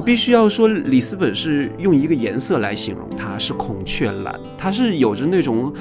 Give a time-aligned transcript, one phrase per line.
[0.00, 5.72] 必须要说，里斯本是用一个颜色来形容它，是孔雀蓝，它是有着那种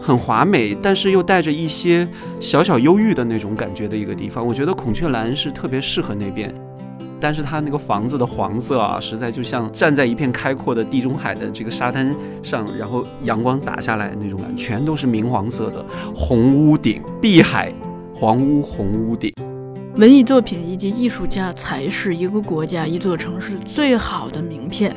[0.00, 2.08] 很华美，但是又带着一些
[2.40, 4.46] 小小忧郁的那种感觉的一个地方。
[4.46, 6.54] 我觉得孔雀蓝是特别适合那边。
[7.20, 15.84] 但是它那个房子的黄色啊，实在就像站在一片开阔的地中海的这个沙滩上，然后阳光打下来那种感觉，全都是明黄色的
[16.14, 17.74] 红屋顶，碧海
[18.14, 19.32] 黄屋红屋顶。
[19.98, 24.94] 文艺作品以及艺术家才是一个国家、一座城市最好的名片。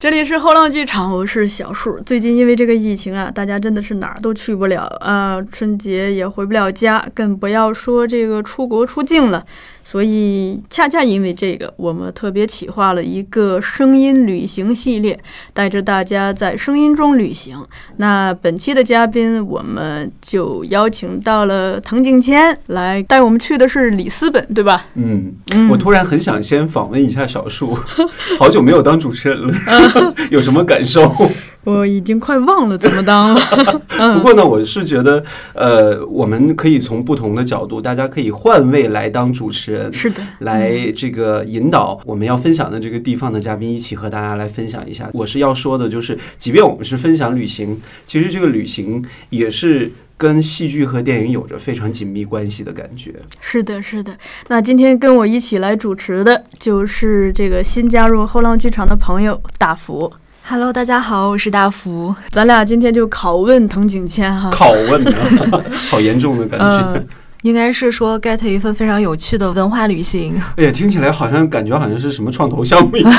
[0.00, 1.98] 这里是后浪剧场，我是小树。
[2.06, 9.44] 最近因为这个疫情啊，大家真的是哪儿都去不了啊，春节也回不了家，更不要说这个出国出境了。
[9.82, 15.18] 所以，恰恰因为这个，我们特别企划了一个声音旅行系列，
[15.54, 17.56] 带着大家在声音中旅行。
[17.96, 24.84] 那本期的嘉宾，我们就邀请到了滕景谦来带我们去的是里斯本，对吧？
[24.94, 25.34] 嗯，
[25.70, 27.74] 我突然很想先访问一下小树，
[28.38, 29.54] 好久没有当主持人了，
[30.30, 31.10] 有什么感受？
[31.64, 33.40] 我已经快忘了怎么当了。
[34.14, 35.22] 不过呢，我是觉得，
[35.52, 45.10] 呃，我们可以从不同的角度，大家可以换位来当主持人，是的，来这个引导我们要分享的这个地方的嘉宾一起和大家来分享一下。
[45.12, 53.14] 我是要说的，就是即便我们是分享旅行，其实这个旅行也是跟戏剧和电影有着非常紧密关系的感觉。
[53.40, 54.14] 是的，是的。
[54.48, 60.12] 那今天跟我一起来主持的就是这个新加入后浪剧场的朋友大福。
[60.44, 62.14] Hello，大家好，我是大福。
[62.30, 65.04] 咱俩今天就拷问藤井谦哈，拷问，
[65.90, 67.06] 好严重的感觉。
[67.42, 70.40] 应该是说 get 一份非常有趣的文化旅行。
[70.56, 73.12] 哎呀，听起来好像感觉好像是什么创投项目一样。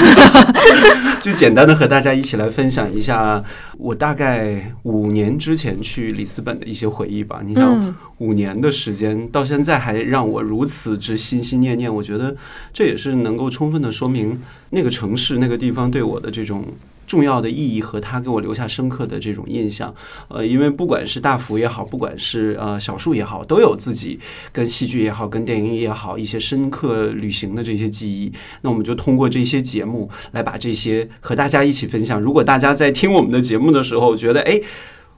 [1.21, 3.43] 就简单的和大家一起来分享一下
[3.77, 7.41] 我大概五年之前去里斯本的一些回忆吧。
[7.45, 12.35] 你想，五年的时间到现在还让我如此之心心念念，我觉得
[12.73, 14.39] 这也是能够充分的说明
[14.69, 16.65] 那个城市、那个地方对我的这种。
[17.09, 19.91] 重要的意义和他给我留下深刻的这种印象，
[20.27, 24.19] 呃，因为不管是大福也好，不管是呃小树也好，都有自己
[24.53, 28.31] 跟戏剧也好，跟电影也好一些深刻旅行的这些记忆。
[28.61, 32.21] 那我们就通过这些节目来把这些和大家一起分享。
[32.21, 34.61] 如果大家在听我们的节目的时候觉得，哎，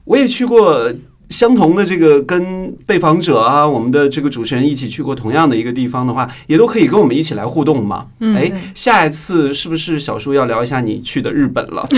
[0.04, 0.90] 我也去过。
[1.32, 8.06] 相同的这个跟被访者啊，我们的这个主持人一起去过同样的一个地方的话，也都可以跟我们一起来互动嘛。
[8.36, 11.88] 哎，下一次是不是小叔要聊一下你去的日本了？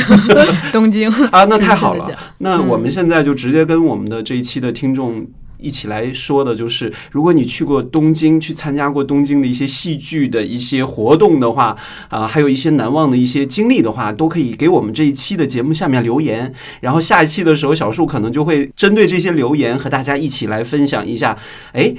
[0.72, 2.10] 东 京啊，那太好了。
[2.38, 5.26] 那我们现在就直接跟我们的这一期的听众。
[5.64, 11.74] 一起来说的就是，如果你去过东京，去参加过东京的一些戏剧的一些活动的话，
[12.10, 16.52] 啊，还有一些难忘的一些经历的话，都可以给我们这一期的节目下面留言。
[16.80, 21.38] 然后下一期的时候，小树可能就会针对这些留言和大家一起来分享一下。
[21.72, 21.94] 哎。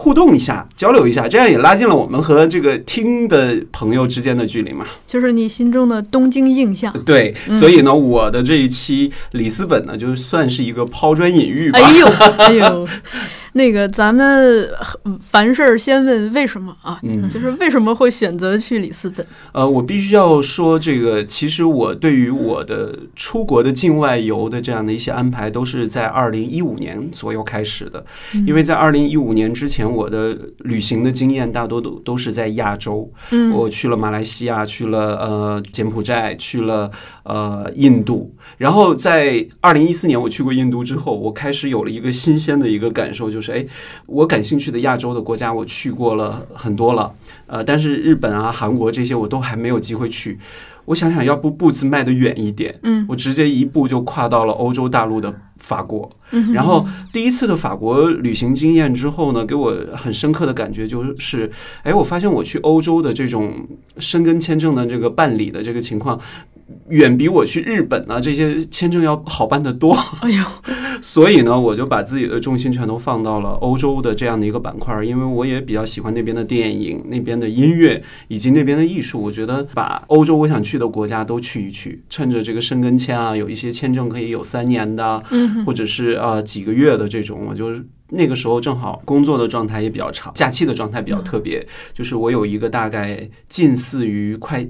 [0.00, 4.86] 互动一下，交流一下，这样也拉近了我们和这个听的朋友之间的距离嘛。
[5.08, 6.94] 就是你心中的东京印象。
[7.04, 11.80] 对，所以呢，我的这一期里斯本呢，就算是一个抛砖引玉吧。
[11.80, 12.06] 哎呦，
[12.38, 12.88] 哎呦。
[13.58, 14.70] 那个，咱们
[15.20, 17.00] 凡事先问为什么啊？
[17.02, 19.26] 嗯，就是为什么会选择去里斯本？
[19.50, 28.04] 呃，我必须要说，这个其实我对于我的出国的境外游的这样的一些安排，都是在二零一五年左右开始的。
[28.46, 33.12] 因为在二零一五年之前，我的旅行的经验大多都都是在亚洲。
[33.32, 36.88] 嗯，我去了马来西亚，去了呃柬埔寨，去了
[37.28, 38.34] 呃印度。
[38.56, 43.40] 然后在二零一四年我去过印度之后，我开始有了一个新鲜的一个感受，就。
[43.40, 43.64] 是哎，
[44.06, 47.14] 我感兴趣的亚洲的国家我去过了很多了，
[47.46, 50.38] 呃，但是日本啊、韩国这些我都还没有机会去。
[50.86, 56.10] 我想想，要不步子迈得远一点，嗯，我直接一步就跨到了欧洲大陆的法国。
[56.30, 61.50] 嗯，然后第一次的法国旅行经验之后呢，给我很深刻的感觉就是，
[61.82, 63.52] 哎，我发现我去欧洲的这种
[63.98, 66.18] 申根签证的这个办理的这个情况。
[66.88, 69.94] 远比我去日本啊这些签证要好办得多。
[70.20, 70.44] 哎呦，
[71.00, 79.20] 所以呢，我就把自己的重心全都放到了欧洲的这样的一个板块，因为我也比较喜欢那边的电影、那边的音乐以及那边的艺术。
[79.20, 87.70] 我觉得把欧洲我想去的国家都去一去，趁着这个申根签啊，有一些签证可以有三年的，嗯，或者是呃几个月的这种，我就
[88.10, 94.68] 那个时候正好工作的状态也比较长，假期的状态比较特别，就是我有一个大概近似于快。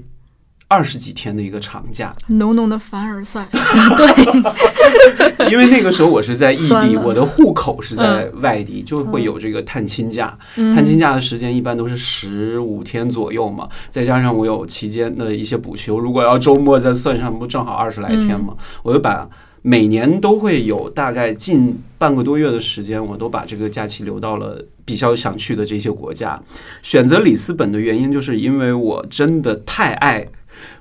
[0.71, 3.47] 二十几天的一个长假，浓浓的凡尔赛。
[3.51, 10.37] 对，因为那个时候我是在异地，我的户口是在外地，就会有这个探亲假。
[10.55, 18.53] 探亲假的时间一般都是十五天左右嘛，再加上我有期间的一些补休，如果要周末再算上，不正好二十来天嘛？
[18.83, 19.27] 我就把
[19.63, 26.39] 每年都会有大概近半个多月的时间，我都把这个假期留到了比较想去的这些国家。
[26.83, 30.27] 选择里斯本的原因，就是因为我真的太爱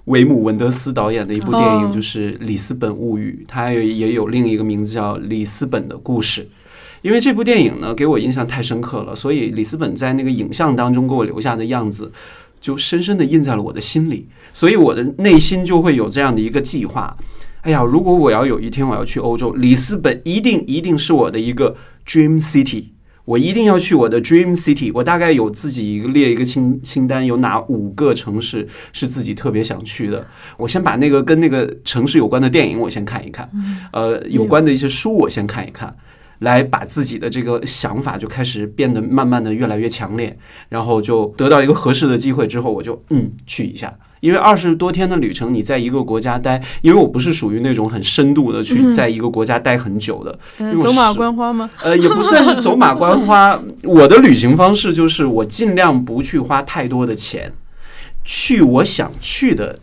[0.08, 6.42] 维姆文德斯导演的一部电影，哦就是《里斯本物语》，它也也有另一个名字叫《里斯本的故事》。
[7.02, 12.10] 因为这部电影呢，给我印象太深刻了，所以里斯本在那个影像当中给我留下的样子，
[12.60, 14.26] 就深深的印在了我的心里。
[14.52, 17.16] 所以我的内心就会有这样的一个计划。
[17.60, 21.76] 哎呀，如果我要有一天我要去欧洲，里斯本一定一定是我的一个
[22.06, 22.86] dream city，
[23.28, 24.90] 我一定要去我的 dream city。
[24.94, 30.26] 我大概有自己一个列一个清清单，有哪五个城市是自己特别想去的。
[30.56, 33.50] 我先把那个跟那个城市有关的电影我先看一看，
[33.92, 35.94] 呃，有关的一些书我先看一看。
[36.38, 40.38] 来把自己的这个想法就开始变得慢慢的越来越强烈，
[40.68, 43.92] 然后就得到一个合适的机会之后，我就嗯去一下。
[44.20, 51.68] 因为二十多天的旅程，你在一个国家待，因为我不是属于那种很深度的去在一个国家待很久的，呃因为走马观花吗？
[51.82, 53.60] 呃，也不算是走马观花。
[53.84, 57.52] 我的旅行方式就是我尽量不去花太多的钱，
[58.24, 59.78] 去我想去的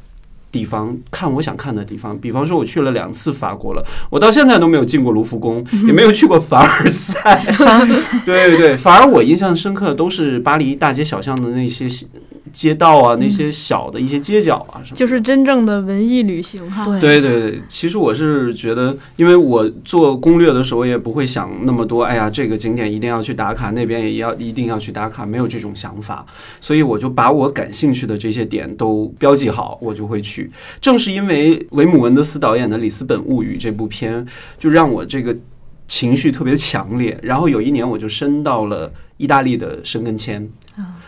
[0.51, 2.17] 地方，看我想看的地方。
[2.17, 7.43] 比方说，我去了两次法国了，我到现在都没有进过卢浮宫，也没有去过凡尔赛。
[8.25, 11.87] 对对对，反而我印象深刻的都是巴黎大街小巷的那些
[12.55, 14.95] 街道啊，那些小的一些街角啊什么。
[14.95, 16.85] 就是真正的文艺旅行哈。
[16.85, 26.25] 对对对对，其实我是觉得，因为我做攻略的时候也不会想那么多，哎呀，这个景点一定要去打卡，那边也要一定要去打卡，没有这种想法，
[26.61, 30.49] 所以我就把我感兴趣的这些点都标记好，我就会去。
[30.79, 34.25] 正是因为维姆文德斯导演的《里斯本物语》这部片，
[34.57, 35.35] 就让我这个
[35.87, 37.19] 情绪特别强烈。
[37.21, 40.49] 然后有一年我就升到了意大利的申根签。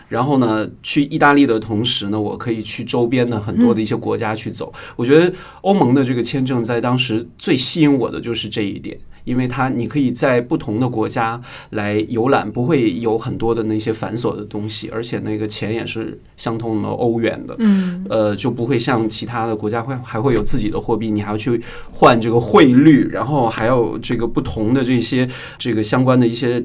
[0.08, 4.72] 然后呢，去意大利的同时呢，我可以去周边的很多的一些国家去走。
[4.96, 11.40] 我觉得欧盟的这个签证在当时最吸引我的就是这一点，因为它你可以在不同的国家
[11.70, 17.54] 来游览，不会有很多的那些繁琐的东西，而且那个钱也是相通的欧元的。
[17.58, 21.60] 嗯，呃，就不会像其他的国家会还会有自己的货币，你还要去
[21.92, 25.28] 换这个汇率，然后还有这个不同的这些
[25.58, 26.64] 这个相关的一些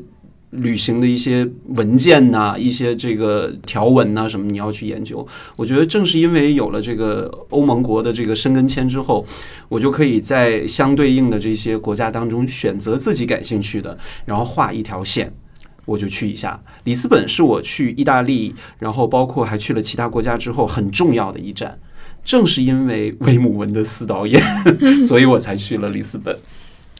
[0.53, 5.25] 旅行的一些文件呐、一些这个条文呐、什么，你要去研究。
[5.55, 9.25] 我觉得正是因为有了这个欧盟国的这个申根签之后，
[9.69, 15.33] 我就可以在相对应的这些国家当中选择自己感兴趣的，然后画一条线。
[15.85, 21.77] 我就去一下里斯本，是我去意大利，然后包括还去了其他国家之后很重要的一站。
[22.23, 24.41] 正是因为维姆文的斯导演，
[25.03, 26.33] 所以我才去了里斯本。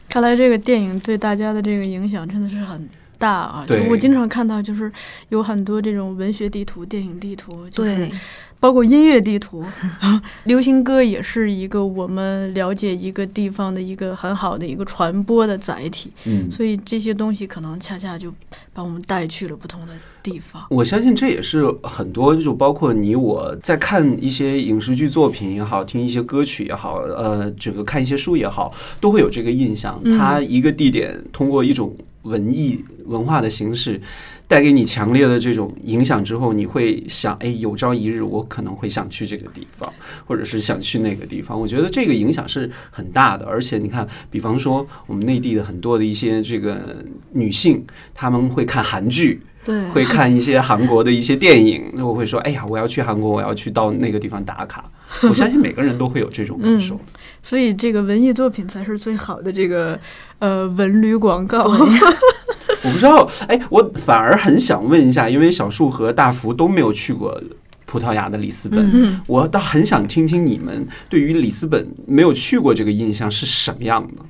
[0.06, 2.86] 看来这个电影对大家的这个影响真的是很
[3.24, 3.64] 大啊！
[3.66, 4.92] 就对我经常看到，就是
[5.30, 8.12] 有很多这种文学地图、电影地图，就是对，
[8.60, 9.64] 包括音乐地图，
[10.44, 16.10] 流行歌也是一个我们了解一个地方的一个很好的一个传播的载体。
[16.24, 18.32] 嗯，所以这些东西可能恰恰就
[18.74, 20.62] 把我们带去了不同的地方。
[20.68, 30.00] 我相信这也是很多，就包括你我在看一些影视剧作品也好，听一些歌曲也好，呃，这个看一些书也好，都会有这个印象。
[30.04, 31.94] 嗯它一个地点通过一种
[32.24, 34.00] 文艺文化的形式。
[34.46, 39.90] 带给你强烈的这种影响之后，你会想，哎，有朝一日我可能会想去这个地方，
[40.26, 41.58] 或者是想去那个地方。
[41.58, 47.02] 我觉得这个影响是很大的，而且你看，比方说我们内地的很多的一些这个
[47.32, 54.90] 女性，她们会看韩剧，对，会看一些韩国的一些电影，那我会说，哎呀，我要去韩国，我要去到那个地方打卡。
[55.22, 57.00] 我相信每个人都会有这种感受。
[57.44, 59.96] 所以这个文艺作品才是最好的这个
[60.40, 61.62] 呃文旅广告。
[62.82, 67.40] 我不知道，哎，我反而很想问一下，因为小树和大福都没有去过
[67.86, 69.20] 葡萄牙的里斯本，嗯。
[69.26, 74.24] 我倒很想听听你们对于里斯本没有去过这个印象是什么样的。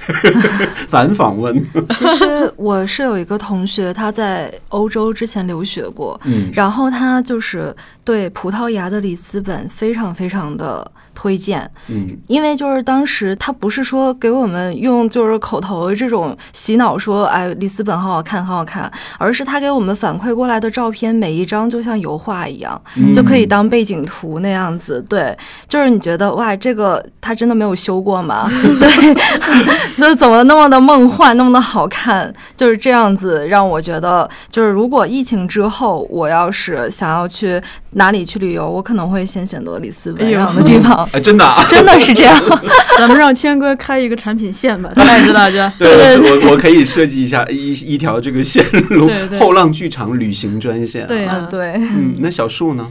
[0.88, 1.54] 反访问，
[1.90, 6.48] 其实我是有一个同学，他在欧洲之前留学过，嗯。
[6.54, 25.04] 然后他就是对葡萄牙的里斯本非常非常的推荐，嗯因为就是当时他不是说给我们用就是口头这种洗脑说，哎，里斯本好好看，好好看，而是他给我们反馈过来的照片，每一张就像油画一样，嗯就可以当背景图那样子。
[25.10, 25.36] 对，
[25.68, 28.48] 就是你觉得哇，这个他真的没有修过吗？
[28.80, 29.14] 对，
[30.00, 37.60] 就怎么那么的梦幻，那么的好看，就是这样子让我觉得，就是如果疫情之后，我要是想要去
[37.90, 41.06] 哪里去旅游，我可能会先选择里斯本这样的地方。
[41.12, 42.40] 哎，真的、啊，真的是这样，
[42.98, 45.72] 咱们让谦哥开一个产品线吧，带 着大家。
[45.78, 49.38] 对对我我可以设计一下一一条这个线路对，对。
[49.38, 51.06] 后浪剧场旅行专线、啊。
[51.08, 52.88] 对对，嗯，那小树呢？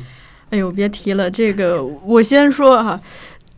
[0.50, 3.00] 哎呦，别提了，这个我先说哈，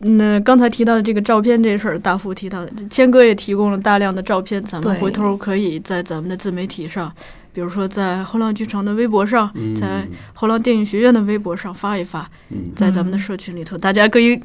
[0.00, 7.10] 那刚才提到的这个照片这事儿，大富提到的，谦哥也提供了大量的照片，咱们回头可以在咱们的自媒体上，
[7.52, 9.74] 比如说在后浪剧场的微博上，嗯。
[9.74, 12.72] 在后浪电影学院的微博上发一发，嗯。
[12.74, 14.40] 在咱们的社群里头，大家可以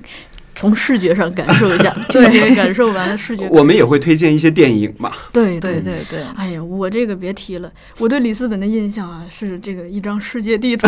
[0.58, 5.12] 从视觉上感受一下， 对听觉感受完了视觉，我们也会推荐一些电影嘛。
[5.32, 10.88] 对对对对，哎呀，我这个别提了，我对里斯本的印象啊是这个一张世界地图，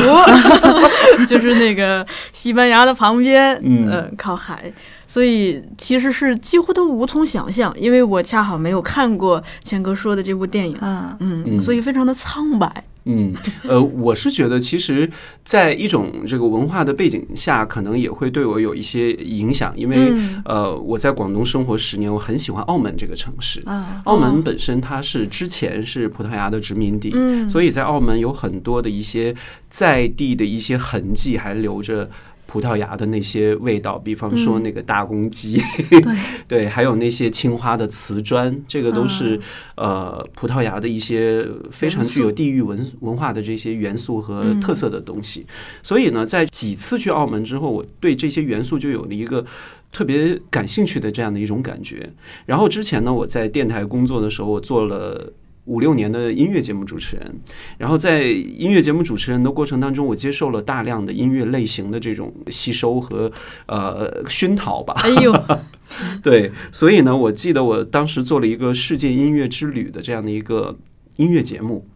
[1.29, 3.87] 就是那个西班牙的旁边，嗯。
[3.89, 4.71] 呃，靠海，
[5.07, 15.09] 所以其实是几乎都无从想象，因为我恰好没有看过谦哥说的这部电影，啊，嗯，嗯所以非常的苍白，嗯，呃，我是觉得，其实，
[15.43, 23.59] 在一种这个文化的背景下，可能也会对我有一些影响，因为、嗯呃，我在广东生活十年，我很喜欢澳门这个城市。
[23.65, 29.33] 啊，澳门本身它是之前是葡萄牙的殖民地，嗯，所以在澳门有很多的一些
[29.67, 32.07] 在地的一些痕迹还留着。
[32.49, 36.01] 葡萄牙的那些味道，比方说那个大公鸡，对
[36.49, 39.39] 对，还有那些青花的瓷砖，这个都是、
[39.75, 45.45] 呃葡萄牙的一些非常具有地域文文化的这些元素和特色的东西。
[45.83, 49.45] 所以呢，在几次去澳门之后，我对这些元素就有了一个。
[49.91, 52.07] 特别感兴趣的这样的一种感觉。
[52.45, 55.33] 然后之前呢，我在电台工作的时候，我做了
[55.69, 57.39] 五六年的音乐节目主持人。
[57.77, 63.31] 然后在音乐节目主持人的过程当中，我接受了大量的音乐类型的这种吸收和
[63.67, 64.93] 呃熏陶吧。
[65.03, 65.31] 哎呦，
[66.23, 70.77] 对，所以呢，我记得我当时做了一个世界音乐之旅的这样的一个
[71.17, 71.87] 音乐节目。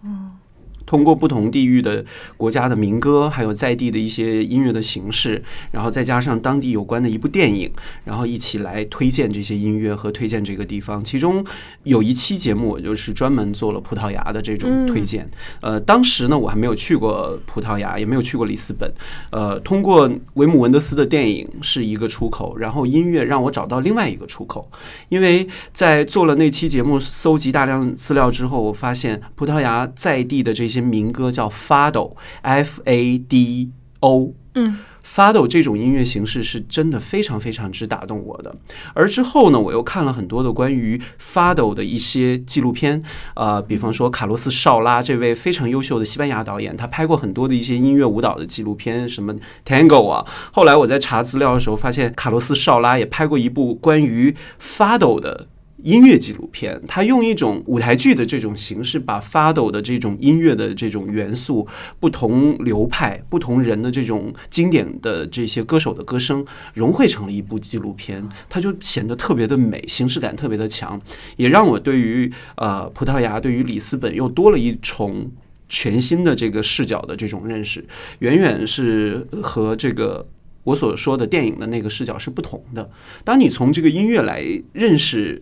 [0.93, 2.05] 通过不同地域的
[2.37, 7.67] 国家的民歌，还有在地的一些音乐的形式，然后再加上当地有关的一部电影，
[8.05, 11.03] 然后一起来推荐这些音乐和推荐这个地方。
[11.03, 11.43] 其中
[11.81, 15.27] 有一期节目，我就是专门做了葡萄牙的这种推荐。
[15.61, 18.93] 呃，当时呢，我还没有去过葡萄牙，也没有去过里斯本。
[19.31, 24.69] 呃，通过维姆文德斯的电影是一个出口，然后音乐让我找到另外一个出口。
[25.09, 33.71] 因为在做了那期节目，搜集大量资料之后，我发现葡萄牙在地的这些民歌叫 Fado，F A D
[34.01, 34.33] O。
[34.55, 34.77] 嗯。
[35.05, 38.55] Fado 这种音乐形式是真的非常非常之打动我的，
[38.93, 43.03] 而之后呢，我又看了很多的关于 Fado 的一些纪录片，
[43.35, 49.35] 呃、比方说卡洛斯·绍拉这位非常优秀的西班牙导演，他拍过很多的一些音乐舞蹈的纪录片，什么
[49.65, 50.25] Tango 啊。
[50.53, 55.47] 后来我在查资料的时候，发现卡洛斯·绍拉也拍过一部关于 Fado 的。
[55.83, 61.67] 音乐纪录片，它用一种舞台剧的这种形式，把 Fado 的这种音乐的这种元素、
[61.99, 70.99] 不同流派、不同人的这种经典的这些歌手的歌声融汇成了一部纪录片，它就显得特别的美，形式感特别的强，
[71.35, 75.29] 也让我对于呃葡萄牙、对于里斯本又多了一重
[75.67, 77.85] 全新的这个视角的这种认识，
[78.19, 80.27] 远远是和这个。
[80.65, 82.89] 我所说的电影的那个视角是不同的。
[83.25, 85.41] 当你从这个音乐来认识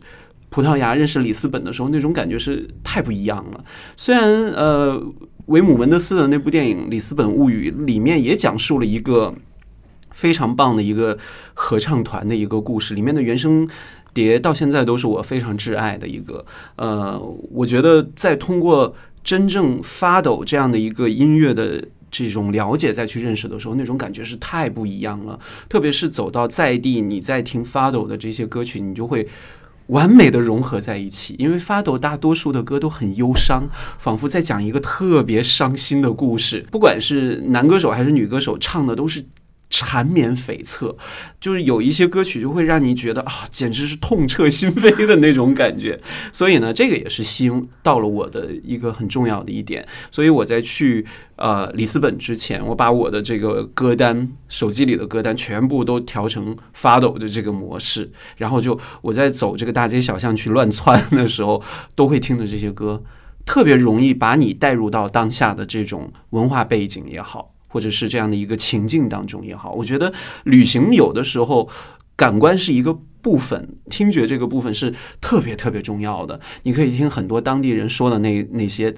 [0.52, 3.64] 葡萄牙、认识里斯本的时候，那种感觉是太不一样了。
[3.96, 5.02] 虽然呃，
[5.48, 9.34] 维姆文德斯的那部电影《里斯本物语》里面也讲述了一个
[10.12, 11.18] 非常棒的一个
[11.54, 13.68] 合唱团的一个故事，里面的原声。
[14.14, 17.18] 碟到现在都是我非常挚爱的一个，呃，
[17.50, 18.94] 我觉得在通过
[19.24, 21.82] 真正发抖这样的一个音乐的
[22.12, 25.40] 这种了解再去认识的时候，那种感觉是太不一样了。
[25.70, 29.26] 特别是走到在地，你在听发抖的这些歌曲，你就会。
[29.92, 36.66] 完美的融合在一起，因为发抖大多数的歌都很忧伤，仿佛在讲一个特别伤心的故事。
[36.72, 39.26] 不管是男歌手还是女歌手，唱的都是
[39.72, 40.96] 缠绵悱恻，
[41.40, 46.00] 就是有一些歌曲就会让你觉得啊，简直是痛彻心扉的那种感觉。
[46.32, 49.88] 所以呢，这个也是吸引到了我的一个很重要的一点。
[50.12, 51.06] 所以我在去
[51.38, 61.64] 呃里斯本之前，我把我的这个歌单，手机里的歌单全部都调成发抖的这个模式，然后就我在走这个大街小巷去乱窜的时候，
[61.96, 63.02] 都会听的这些歌，
[63.46, 67.54] 特别容易把你带入到当下的这种文化背景也好。
[67.72, 70.14] 或者是这样的一个情境当中也好，我觉得
[70.44, 71.68] 旅行有的时候
[72.16, 76.40] 感官是一个部分，听觉这个部分是特别特别重要的。
[76.64, 78.94] 你可以听很多当地人说的那那些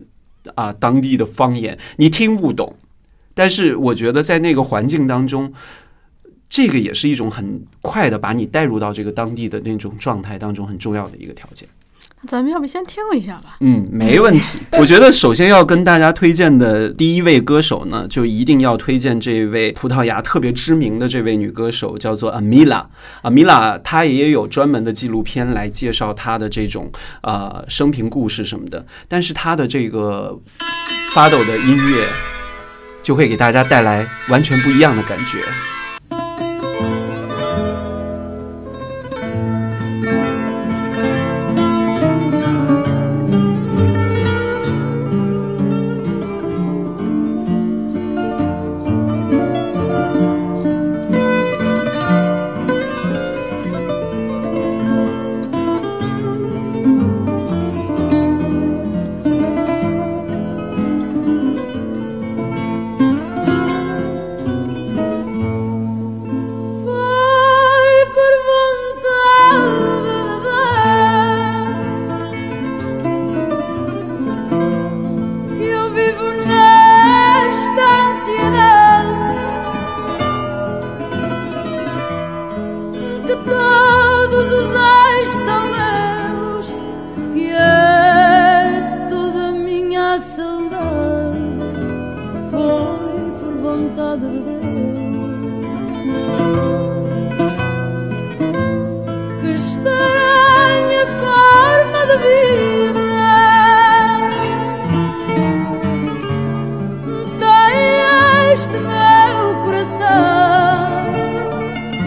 [0.56, 2.76] 啊当地的方言，你听不懂，
[3.34, 5.54] 但是我觉得在那个环境当中。
[6.50, 11.68] 这个也是一种很快的把你带入到这个当地的那种状态当中很重要的一个条件。
[12.28, 13.58] 咱们要不先听一下吧？
[13.60, 14.60] 嗯，没问题。
[14.80, 22.88] 我觉得首先要跟大家推荐的第一位歌手呢，就一定要推荐这位葡萄牙特别知名的这位女歌手，叫做阿米拉。
[23.24, 30.40] 阿米拉她也有专门的纪录片来介绍她的这种呃生平故事什么的，但是她的这个
[31.14, 32.08] 发抖的音乐
[33.04, 35.40] 就会给大家带来完全不一样的感觉。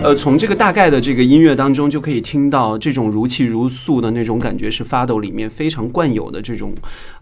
[0.07, 6.73] 呃，从这个大概的这个音乐当中，就可以听到这种如泣如诉的那种感觉，是发抖里面非常惯有的这种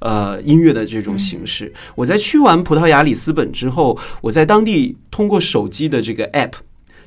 [0.01, 1.73] 呃音乐的这种形式。
[1.95, 6.53] 我在去完葡萄牙里斯本之后，我在当地通过手机的这个 app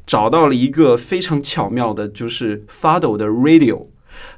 [0.08, 3.86] 找到了一个非常巧妙的，就是发抖的 radio。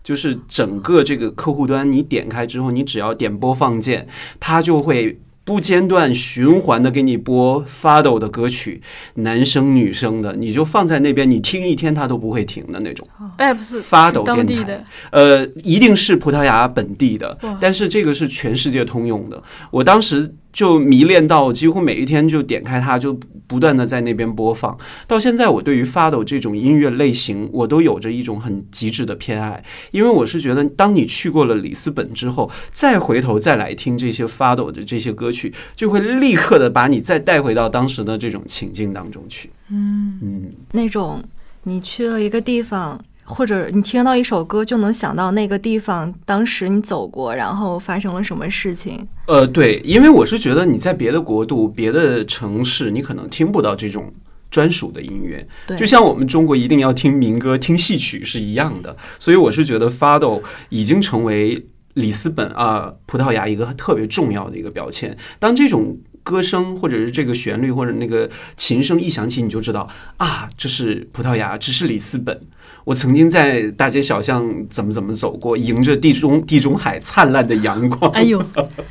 [0.03, 4.05] 就是整个这个客户端，你点开之后，你只要点播放键，
[4.37, 5.17] 它就会
[5.49, 8.83] 不间断循环的给你播发抖的歌曲，
[9.15, 13.07] 男生女生的，你就放在那边，你听一天它都不会停的那种。
[13.39, 19.41] app 是发抖电台当地的，呃，一定是葡萄牙本地的，但是这个是全世界通用的。
[19.71, 24.77] 我当时就迷恋到几乎每一天就点开它，就不断的在那边播放。
[25.07, 39.49] 到现在，我对于发抖这种音乐类型，我都有着一种很极致的偏爱，因为我是觉得，当你去过了里斯本之后，再回头再来听这些发抖的这些歌曲，就会立刻的把你再带回到当时的这种情境当中去。
[39.69, 40.49] 嗯嗯。
[40.71, 41.23] 那种
[41.63, 49.07] 你去了一个地方，或者你听到一首歌，就能想到那个地方当时你走过，然后发生了什么事情。
[49.27, 54.11] 呃，对，因为我是觉得你在别的国度、别的城市，你可能听不到这种
[54.49, 58.97] 专属的音乐，对，就像我们中国一定要听民歌、听戏曲是一样的。
[59.19, 65.15] 所以我是觉得发抖已经成为里斯本啊、葡萄牙一个特别重要的一个标签。
[65.37, 69.87] 当这种歌声或者是这个旋律或者那个琴声一响起，你就知道
[70.17, 72.41] 啊，这是葡萄牙，这是里斯本。
[72.89, 78.11] 我曾经在大街小巷怎么怎么走过，迎着地中地中海灿烂的阳光。
[78.13, 78.43] 哎呦，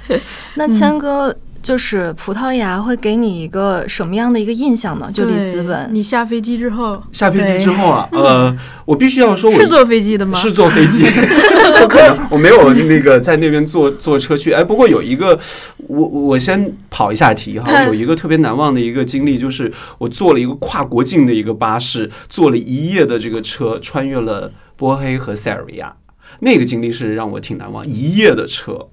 [0.54, 5.10] 那谦哥就是葡萄牙会给你一个什么样的一个印象呢？
[5.12, 10.38] 就里斯对本，你下飞机之后下飞机之后啊，呃，我必须要说，我 是坐飞机的吗？
[10.38, 11.04] 是坐飞机，
[11.80, 14.52] 不 可能，我没有那个在那边坐坐车去。
[14.52, 15.38] 哎，不过有一个，
[15.88, 25.96] 我我先跑一下题哈，有一个特别难忘的一个经历，就是我坐了一个跨国境的一个巴士，坐了一夜的这个车，穿越了波黑和塞尔维亚，
[26.40, 28.88] 那个经历是让我挺难忘，一夜的车。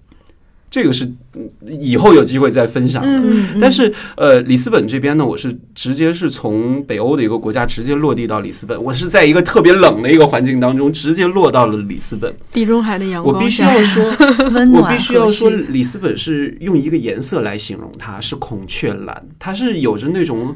[0.69, 1.49] 这个是嗯
[1.81, 3.59] 以后有机会再分享的。
[3.61, 12.33] 但是呃，里斯本这边呢，我是直接是从北欧的一个国家直接落地到里斯本，我是在一个特别冷的一个环境当中直接落到了里斯本。
[12.51, 14.03] 地中海的阳光我必须要说，
[14.51, 20.55] 温暖我必须要说，里斯本是用一个颜色来形容它，是孔雀蓝，它是有着那种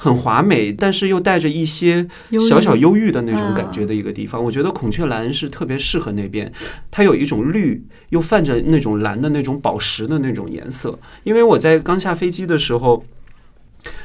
[0.00, 2.06] 很华美，但是又带着一些
[2.48, 4.42] 小小忧郁的那种感觉的一个地方。
[4.42, 6.50] 我觉得孔雀蓝是特别适合那边，
[6.90, 10.96] 它有一种绿，又泛着那种蓝的那种宝石的那种颜色。
[11.24, 13.04] 因为我在刚下飞机的时候。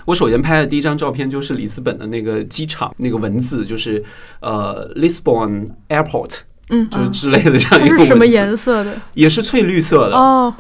[0.06, 4.01] 我首先拍的第一张照片就是里斯本的那个机场，那个文字就是
[4.39, 8.03] 呃 Lisbon Airport，嗯，就是之类的这样一个文字。
[8.03, 8.95] 是什么颜色的？
[9.15, 10.53] 也是翠绿色的，哦，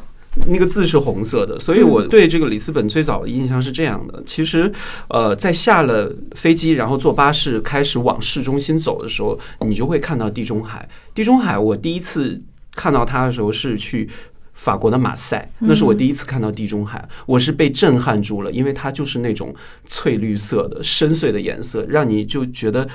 [0.47, 4.21] 那个字是红色的，所以我对这个里斯本最早的印象是这样的。
[4.25, 4.71] 其实，
[5.07, 10.87] 呃，在下了飞机，然后坐巴士开始往市中心走的时候，你就会看到地中海。
[11.13, 12.41] 地中海，我第一次
[12.73, 14.09] 看到它的时候是去。
[14.55, 19.53] 法国的马赛，那是我第一次看到地中海，我是被震撼住了，因为它就是那种
[19.87, 22.87] 翠绿色的深邃的颜色，让你就觉得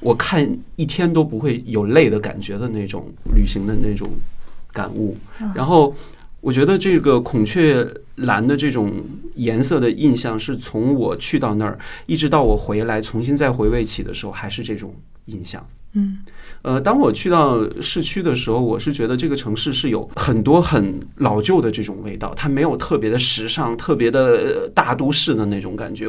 [0.00, 4.10] 我看一天都不会有累的感觉的那种旅行的那种
[4.72, 5.16] 感悟。
[5.54, 5.94] 然后
[6.44, 7.82] 我觉得这个孔雀
[8.16, 9.02] 蓝的这种
[9.36, 15.66] 颜色的印象，是从我去到那儿，一直到我回来重新再回味起的时候，还是这种印象。
[15.94, 16.18] 嗯，
[16.64, 26.06] 呃，当我去到市区的时候，我是觉得这个城市是有很多很老旧的这种味道，它没有特别的时尚、特别的呃大都市的那种感觉。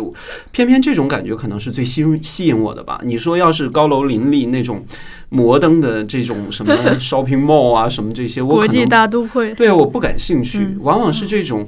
[0.52, 3.02] 偏偏这种感觉可能是最吸吸引我的吧。
[3.04, 4.86] 你说要是高楼林立那种
[5.28, 10.78] 摩登的这种什么 shopping mall 啊，什么这些，我可能国际大都会，对我不感兴趣嗯。
[10.82, 11.68] 往往是这种，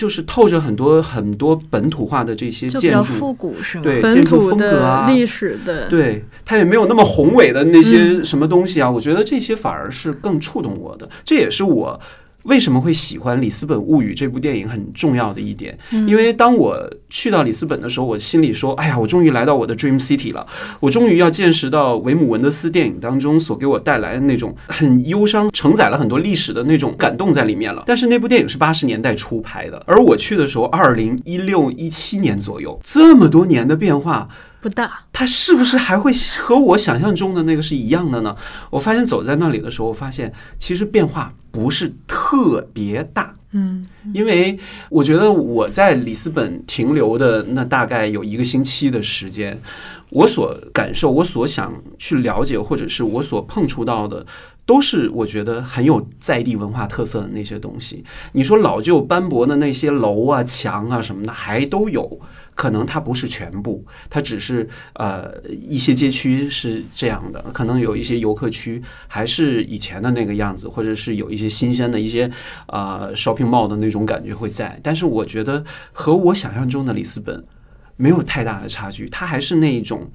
[0.00, 3.84] 就是透着很多很多本土化的这些建筑，复古是吗？
[3.84, 8.90] 对本土建筑风格啊历史的，对，它也没有那么宏伟的那些什么东西啊。
[8.90, 12.00] 我觉得这些反而是更触动我的，这也是我。
[12.44, 20.46] 为什么会喜欢《里斯本物语》这部电影很重要的一点，因为当我去到里斯本的时候，我心里说：“哎呀，我终于来到我的 Dream City 了，
[20.80, 34.28] 我终于要见识到维姆文德斯电影当中所给我带来的那种很忧伤、承载了很多历史的那种感动在里面了。”但是那部电影是八十年代初拍的，而我去的时候，二零一六一七年左右，这么多年的变化，
[34.60, 38.36] 不大，它是不是还会和我想象中的那个是一样的呢？
[38.70, 43.34] 我发现走在那里的时候，我发现其实变化不是特别大。
[43.52, 44.56] 嗯因为
[44.90, 49.60] 我觉得我在里斯本停留的那大概有一个星期的时间，
[50.10, 54.24] 我所感受、我所想去了解，或者是我所碰触到的，
[54.70, 58.04] 都是我觉得很有在地文化特色的那些东西。
[58.34, 62.20] 你说老旧斑驳的那些楼啊、墙啊什么的，还都有。
[62.54, 72.30] 可能它不是全部，它只是呃一些街区是这样的，可能有一些游客区还是以前的那个样子，或者是有一些新鲜的一些
[72.68, 74.78] 呃 shopping mall 的那种感觉会在。
[74.84, 77.44] 但是我觉得和我想象中的里斯本
[77.96, 80.08] 没有太大的差距，它还是那一种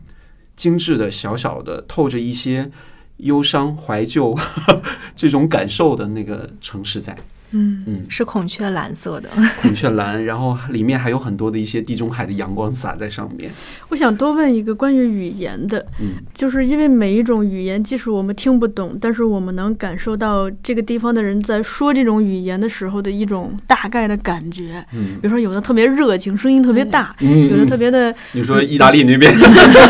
[0.55, 2.71] 精致的小小的，透着一些
[3.17, 4.37] 忧伤、怀旧
[5.15, 7.15] 这种感受的那个城市在。
[7.51, 9.29] 嗯嗯，是孔雀蓝色的，
[9.61, 13.51] 孔雀蓝，然后里面还有很多的一些地中海的阳光洒在上面。
[13.89, 24.85] 我想多问一个关于语言的，嗯，就是因为每一种语言，即使我们听不懂，但是我们能感受到这个地方的人在说这种语言的时候的一种大概的感觉。
[24.93, 29.33] 嗯比如说，有的特别热情，声音特别大；嗯有的特别的你说意大利那边，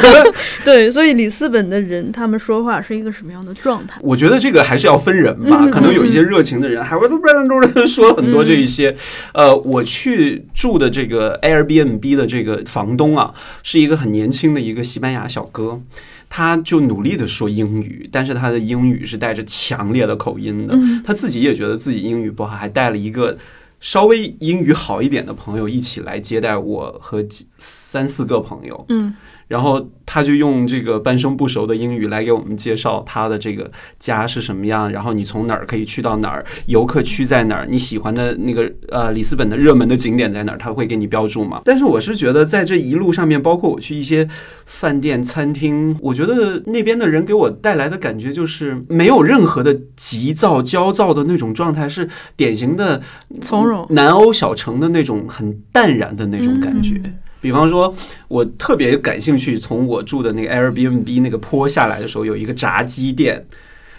[0.63, 0.91] 对。
[0.91, 4.00] 所以里斯本的人，他们说话是一个什么样的状态？
[4.02, 5.58] 我觉得这个还是要分人吧。
[5.62, 8.96] 嗯可能有一些热情的人，还会都不都说很多这一些。
[9.34, 15.82] 呃，我去住的这个 Airbnb 的这个房东啊，是一个很年轻的一个西班牙小哥。
[16.28, 20.74] 他就努力的说英语，但是他的英语是带着强烈的口音的。
[20.76, 23.38] 嗯他自己也觉得自己英语不好，还带了一个
[23.80, 28.86] 稍微英语好一点的朋友一起来接待我和几三四个朋友。
[28.90, 29.14] 嗯
[29.48, 41.62] 然后他就用这个半生不熟的英语来给我们介绍他的这个家是什么样，然后你从哪儿可以去到哪儿，游客区在哪儿，你喜欢的那个呃里斯本的热门的景点在哪儿，他会给你标注嘛。
[41.66, 44.28] 但是我是觉得在这一路上面，包括我去一些
[44.66, 53.02] 饭店、餐厅，我觉得那边的人给我带来的感觉就是没有任何的急躁、焦躁的那种状态，是典型的
[53.42, 57.02] 从容南欧小城的那种很淡然的那种感觉。
[57.04, 57.96] 嗯比方说，
[58.28, 63.46] 我特别感兴趣，从我住的那个 Airbnb 那个坡下来的时候，有一个炸鸡店，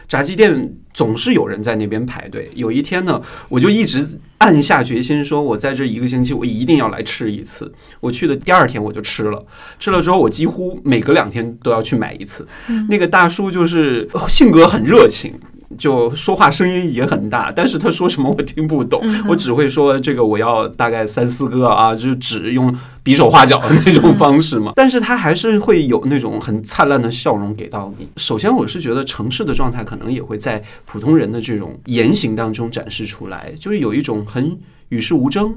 [0.08, 2.50] 炸鸡店总是有人在那边排队。
[2.56, 7.72] 有一天呢，我就一直暗下决心说，我在这一个星期我一定要来吃一次。
[8.00, 9.46] 我去的第二天我就吃了，
[9.78, 12.48] 吃了之后我几乎每隔两天都要去买一次。
[12.88, 15.32] 那个大叔就是呃性格很热情。
[15.78, 24.72] 就说话声音也很大，但是他说什么我听不懂，我只会说这个我要大概三四个啊，就只用比手画脚的那种方式嘛。
[24.76, 28.08] 但是他还是会有那种很灿烂的笑容给到你。
[28.16, 34.58] 首先，我是觉得城市的状态可能也会在普通人的这种言行当中展示出来，就是有一种很。
[34.90, 35.52] 与世无争，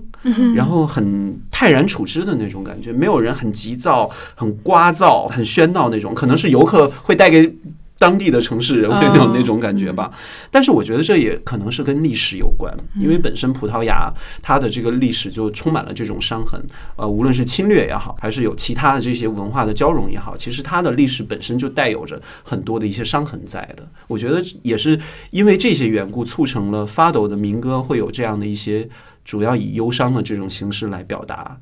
[0.55, 7.55] 然后很泰然处之的那种感觉，没有人很急躁、很聒噪、很喧闹那种，可能是游客会带给
[7.99, 10.11] 当地的城市人会有那种感觉吧。
[10.49, 16.59] 但是我觉得这也可能是跟历史有关，因为本身葡萄牙它的这个历史就充满了这种伤痕，
[16.95, 23.87] 呃，无论是侵略也好，还是有其他的这些文化的交融也好，其实它的历史本身就带有着很多的一些伤痕在的。
[24.07, 28.89] 我觉得也是因为这些缘故，促成了发抖的民歌会有这样的一些。
[29.25, 31.55] 主要以忧伤的这种形式来表达，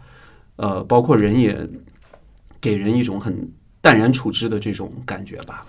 [0.56, 1.68] 呃，包括人也
[2.62, 5.66] 给人一种很淡然处之的这种感觉吧。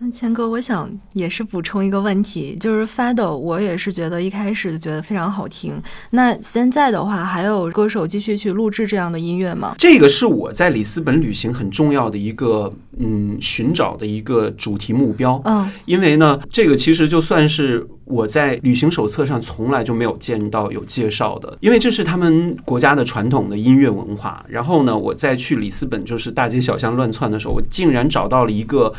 [0.00, 5.82] 那钱哥，我想也是补充一个问题，就是 Fado，我也是觉得一开始就觉得非常好听。
[6.10, 9.74] 那现在的话，还有歌手继续去录制这样的音乐吗？
[9.76, 15.40] 这个是我在里斯本旅行很重要的一个嗯寻找的一个主题目标。
[15.44, 24.46] 嗯，因为呢，这个其实就算是我在旅行手册上从来就没有见到有介绍的，因为这是他们国家的传统的音乐文化。
[24.48, 28.94] 然后呢，我在去里斯本就是大街小巷乱窜的时候，我竟然找到了一个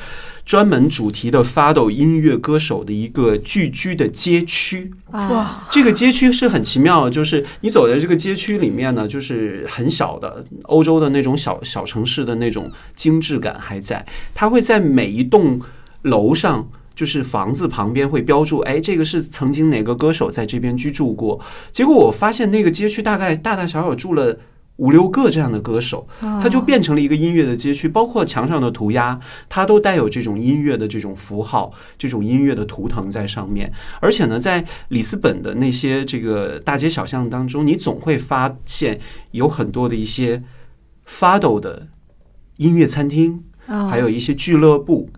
[0.50, 4.92] 专门主题的发抖音乐歌手的一个聚居的街区。
[5.12, 15.62] 哇，这个街区是很奇妙的，就是你走在这个街区里面呢，就是很小的欧洲的那种小小城市的那种精致感还在，它会在每一栋
[16.02, 16.68] 楼上。
[16.96, 21.40] 就是房子旁边会标注，哎，这个是曾经哪个歌手在这边居住过。
[21.72, 24.38] 结果我发现那个街区大概大大小小住了
[24.80, 27.88] 五六个这样的歌手，它就变成了一个音乐的街区。
[27.88, 33.72] 包括墙上的涂鸦，它都带有这种音乐的这种符号、这种音乐的图腾在上面。
[34.00, 39.00] 而且呢，在里斯本的那些这个大街小巷当中，你总会发现
[39.32, 40.42] 有很多的一些
[41.06, 41.88] 发抖的
[42.58, 45.10] 音乐餐厅，还有一些俱乐部。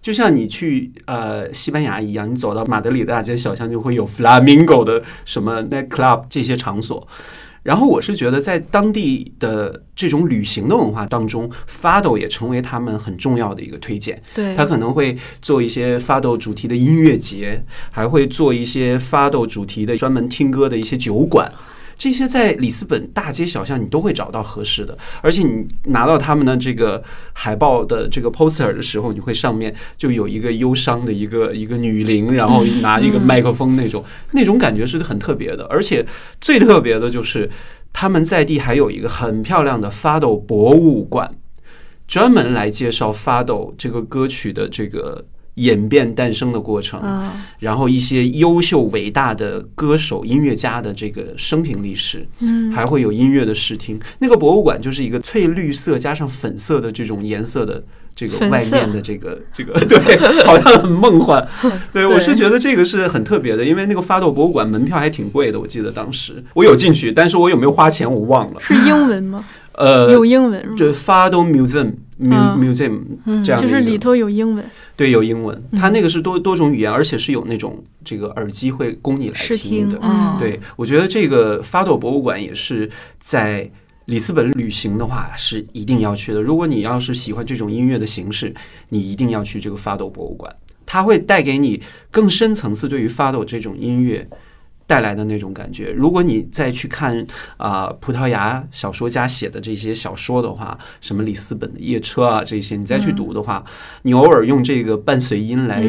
[0.00, 7.06] 就像你去呃西班牙一样，你走到马德里的大街小巷就会有 flamingo 的什么 night club 这些场所，
[7.62, 14.20] 然后我是觉得，在当地的这种旅行的文化当中，Fado 也成为他们很重要的一个推荐。
[14.34, 21.52] 对，他可能会做一些 Fado 主题的音乐节，还会做一些 Fado 主题的专门听歌的一些酒馆。
[21.96, 27.02] 这些在里斯本大街小巷你都会找到合适的，而且你拿到他们的这个
[27.32, 35.64] 海报的这个 poster 的时候，你会上面就有一个忧伤的一个一个女灵，然后拿一个麦克风那种，那种感觉是很特别的。
[35.66, 36.04] 而且
[36.40, 37.48] 最特别的就是
[37.92, 41.34] 他们在地还有一个很漂亮的 Fado 博物馆，
[42.08, 47.00] 专门来介绍 Fado 这个歌曲的这个演变诞生的过程。
[47.02, 54.00] 嗯然后一些优秀伟大的歌手、音乐家的这个生平历史，嗯还会有音乐的视听。
[54.18, 57.80] 那个博物馆就是一个翠绿色加上粉色的这种颜色的
[58.16, 61.46] 这个外面的这个这个，对，好像很梦幻。
[61.92, 68.60] 对我是觉得这个是很特别的，因为那个发豆博物馆门票还挺贵的，我记得当时我有进去，但是我有没有花钱我忘了。
[68.60, 69.44] 是英文吗？
[69.74, 70.76] 呃，有英文？
[70.76, 71.92] 就发豆 museum
[72.30, 74.64] museum 嗯这样的就是里头有英文。
[74.96, 79.98] 对，有英文，它那个是多多种语言，而且是有那种这个耳机会供你来试听的。
[80.02, 83.70] 嗯，对，我觉得这个发抖博物馆也是在
[84.06, 86.42] 里斯本旅行的话是一定要去的。
[86.42, 88.54] 如果你要是喜欢这种音乐的形式，
[88.90, 90.54] 你一定要去这个发抖博物馆，
[90.84, 94.28] 它会带给你更深层次对于发抖这种音乐。
[94.86, 103.64] 带来的那种感觉，如果你再去看啊、葡萄牙小说家写的这些小说的话，什么里斯本的夜车啊这些，你再去读的话，
[104.02, 105.84] 你偶尔用这个伴随音来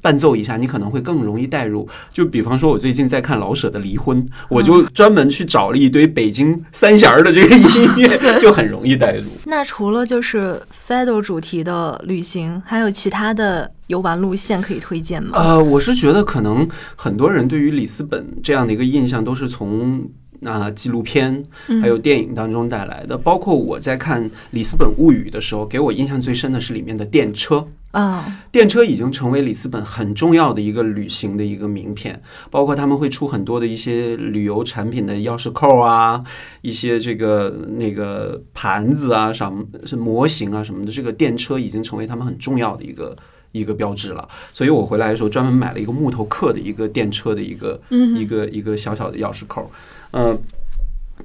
[0.00, 1.88] 伴奏一下，你可能会更容易带入。
[2.12, 9.24] 就比方说，我最近在看老舍的《离婚》，我就专门去找了一堆北京三弦儿的这个音乐， 就很容易带入。
[9.44, 15.32] 那除了就是 Fado 主题的旅行，还有其他的游玩路线可以推荐吗？
[15.34, 20.08] 呃，我是觉得可能很多人对于里斯本这样的一个印象都是从。
[20.40, 21.42] 那、纪录片
[21.80, 27.66] 还有电影当中带来的，包括我在看《里斯本物语》的时候，给我印象最深的是里面的电车。
[27.92, 32.20] 啊，电车已经成为里斯本很重要的一个旅行的一个名片，
[32.50, 36.22] 包括他们会出很多的一些旅游产品的钥匙扣啊，
[36.60, 43.16] 一些这个那个盘子啊，什么是模型啊什么的，这个电车已经成为他们很重要的一个。
[43.54, 49.70] 一个标志了，所以我回来的时候专门买了一个木头刻的一个电车的一个、一个一个小小的钥匙扣，
[50.10, 50.36] 嗯、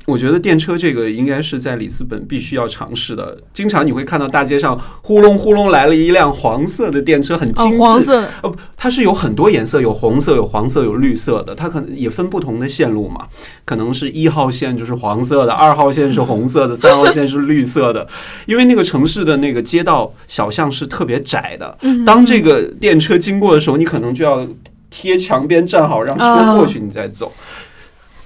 [0.05, 3.37] 我觉得电车这个应该是在里斯本必须要尝试的。
[3.53, 7.77] 经常你会看到大街上呼隆呼隆来了一辆黄色的电车，很精哦，致。
[7.77, 13.27] 黄色的，呃，它是有很多颜色，有红色、有黄色、有绿色的，它可能也分不同的线路嘛。
[13.65, 18.07] 可能是一号线就是黄色的， 二号线是红色的，三号线是绿色的。
[18.45, 24.47] 因为那个城市的那个街道小巷是特别窄的，当这个电车经过的时候，你可能就要
[24.89, 27.31] 贴墙边站好，让车过去，你再走。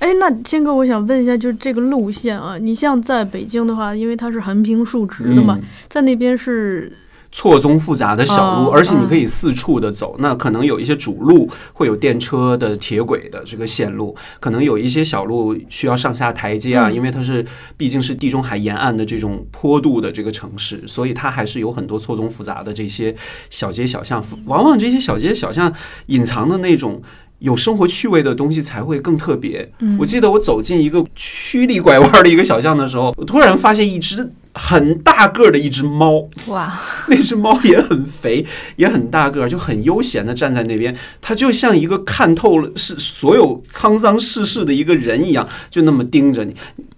[0.04, 6.92] 哎，那谦哥，我想问一下，就是这个路线啊，你像在北京的话，因为它是横平竖直的嘛，嗯在那边是
[7.32, 10.18] 错综复杂的小路，哦而且你可以四处的走。
[10.20, 17.46] 那可能有一些主路会有电车的铁轨的这个线路，可能有一些小路需要上下台阶啊，嗯因为它是
[17.78, 23.16] 毕竟是地中海沿岸的这种坡度的这个城市，所以它还是有很多错综复杂的这些
[23.50, 24.22] 小街小巷。
[24.48, 25.74] 往往这些小街小巷
[26.08, 27.02] 隐藏的那种。
[27.44, 29.70] 有生活趣味的东西才会更特别。
[30.00, 36.72] 我记得我走进一个曲里拐弯的一个小巷的时候，我突然发现一只很大个儿的一只猫，哇，
[37.10, 40.96] 那只猫也很肥，也很大个儿，就很悠闲的站在那边。
[41.22, 46.56] 它就像一个看透了是所有沧桑世事的一个人一样，就那么盯着你。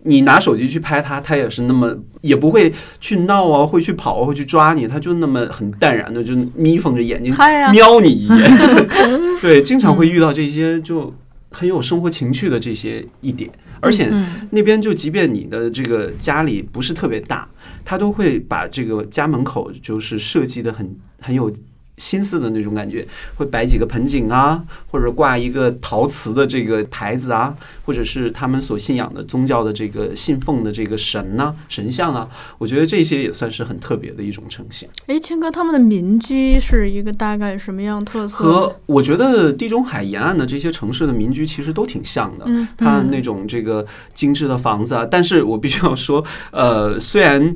[0.07, 7.33] 你拿手机去拍它，它也是那么，也不会去闹啊，会去跑啊，会去抓你，它就那么很淡然的，就眯缝着眼睛
[7.71, 8.51] 瞄你一眼。
[9.41, 11.11] 对，经常会遇到这些就
[11.51, 17.47] 很有生活情趣的这些一点，而且嗯那边就即便你的这个家里不是特别大，
[17.83, 21.51] 他都会把这个家门口就是设计的很很有
[21.97, 27.55] 心思的那种感觉，会摆几个盆景啊，或者挂一个陶瓷的这个牌子啊，
[27.85, 34.89] 或者是他们所信仰的宗教的这个信奉的这个神呐、神像啊，我觉得这些也算是很特别的一种呈现。
[35.07, 38.35] 哎，谦哥，他们的民居是一个大概什么样特色？
[38.35, 45.07] 和我觉得地中海沿岸的这些城市的民居其实都挺像的，嗯它那种这个精致的房子啊。
[45.09, 47.53] 但是我必须要说，呃，虽然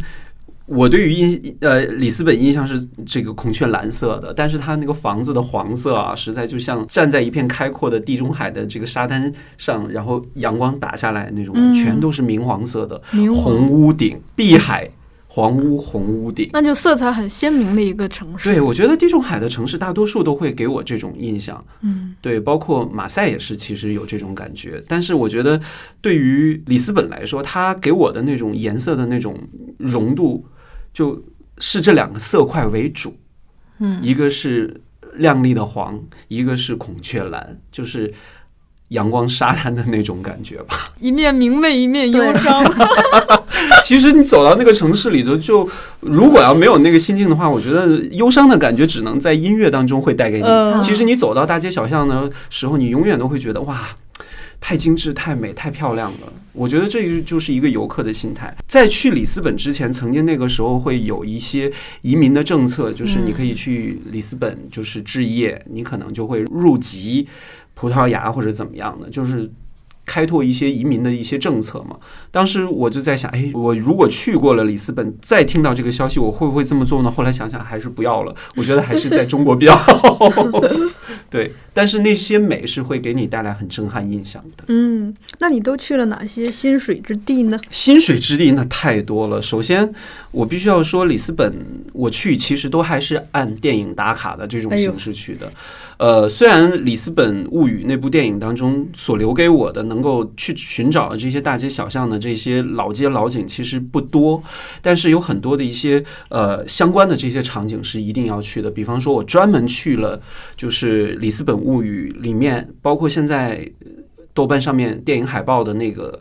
[0.70, 13.02] 我对于印呃里斯本印象是这个孔雀蓝色的，但是它那个房子的黄色啊，实在就像站在一片开阔的地中海的这个沙滩上，然后阳光打下来那种，嗯全都是明黄色的，
[13.36, 14.90] 红屋顶、碧海。
[15.32, 16.50] 黄屋红屋顶。
[16.54, 18.50] 那就色彩很鲜明的一个城市。
[18.50, 21.64] 对，我觉得地中海的城市大多数都会给我这种印象。
[21.82, 24.84] 嗯，对，包括马赛也是，其实有这种感觉。
[24.88, 25.62] 但是我觉得，
[26.02, 29.38] 对于里斯本来说，它给我的那种颜色的那种
[29.78, 30.44] 浓度，
[30.94, 31.24] 就
[31.58, 33.18] 是这两个色块为主。
[33.80, 34.82] 嗯一个是
[35.16, 38.14] 亮丽的黄，一个是孔雀蓝，就是
[38.90, 40.76] 阳光沙滩的那种感觉吧。
[41.00, 42.64] 一面明媚，一面忧对伤。
[43.84, 45.70] 其实你走到那个城市里头，就
[46.02, 50.44] 如果要没有那个心境的话，我觉得忧伤的感觉只能在音乐当中会带给你。
[50.46, 53.88] 嗯其实你走到大街小巷的时候，你永远都会觉得哇。
[54.60, 58.56] 太精致、太美、太漂亮了，我觉得这就是一个游客的心态。
[58.68, 67.28] 在去里斯本之前，曾经那个时候会有一些移民的政策，就是你可以去里斯本就是置业，你可能就会入籍
[67.74, 69.50] 葡萄牙或者怎么样的，就是
[70.10, 71.96] 开拓一些移民的一些政策嘛。
[72.32, 77.12] 当时我就在想，哎，我如果去过了里斯本，再听到这个消息，我会不会这么做呢？
[77.12, 80.32] 后来想想还是不要了，我觉得还是在中国比较好。
[81.30, 84.64] 对，但是那些美是会给你带来很震撼印象的。
[84.70, 87.60] 嗯，那你都去了哪些心水之地呢？
[87.70, 89.40] 心水之地那太多了。
[89.40, 89.94] 首先，
[90.32, 91.54] 我必须要说，里斯本
[91.94, 95.52] 我去其实都还是按电影打卡的这种形式去的。
[96.00, 104.42] 呃，虽然《里斯本物语》那部电影当中所留给我的能够去寻找的这些大街小巷的这些老街老景其实不多，
[104.82, 108.72] 但是有很多的一些呃相关的这些场景是一定要去的。
[108.72, 110.22] 比方说，我专门去了
[110.56, 113.92] 就是《里斯本物语》里面，包括现在呃
[114.34, 116.18] 豆瓣上面电影海报的那个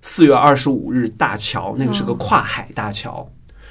[0.00, 3.30] 四月二十五日大桥，那个是个跨海大桥。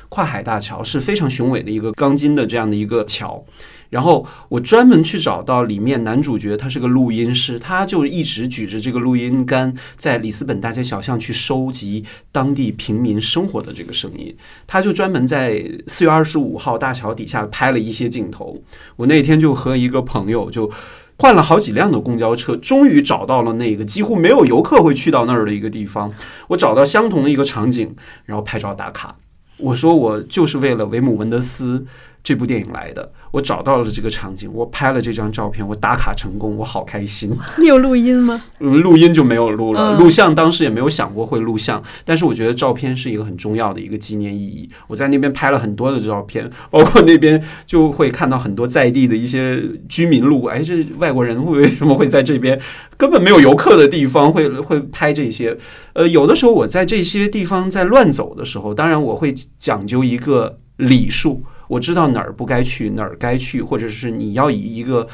[0.10, 3.44] 跨海大桥是非常雄伟的一个钢筋的这样的一个桥，
[3.90, 14.36] 然后我专门去找到里面男主角，他是个录音师，他就一直举着这个录音杆，在里斯本大街小巷去收集当地平民生活的这个声音。
[14.66, 18.62] 他就专门在四月二十五号大桥底下拍了一些镜头。
[18.96, 20.72] 我那天就和一个朋友就。
[21.20, 26.14] 换了好几辆的公交车，终于找到了那个几乎没有游客会去到那儿的一个地方。
[26.50, 29.16] 我找到相同的一个场景，然后拍照打卡。
[29.58, 31.86] 我说我就是为了维姆文德斯
[32.28, 37.34] 这部电影来的，我找到了这个场景，我拍了这张照片，我打卡成功，我好开心。
[37.58, 38.44] 你有录音吗？
[38.60, 44.70] 嗯， 录音就没有录了，嗯录像当时也没有想过会录像，但是我觉得照片是一个很重要的一个纪念意义。
[44.88, 52.60] 我在那边拍了很多的照片，包括那边就会看到很多在地的一些居民路，哎，这外国人会为什么会在这边
[52.98, 55.58] 根本没有游客的地方会会拍这些？
[55.94, 65.08] 呃，有的时候我在这些地方在乱走的时候，当然我会讲究一个礼数，我知道哪儿不该去，哪儿该去，或者是你要以一个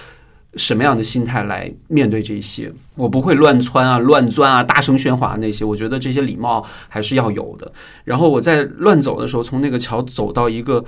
[0.55, 2.71] 什么样的心态来面对这些。
[2.95, 7.71] 我不会乱窜啊、乱钻啊、大声喧哗那些，我觉得这些礼貌还是要有的。
[8.03, 10.83] 然后我在乱走的时候，从那个桥走到一个。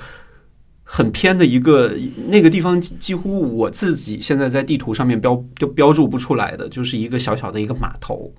[0.88, 1.96] 很偏的一个
[2.28, 8.32] 那个地方，几几乎我自己现在在地图上面标就标注不出来的，就是一个小小的一个码头。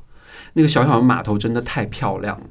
[0.52, 2.46] 那个小小的码头真的太漂亮了。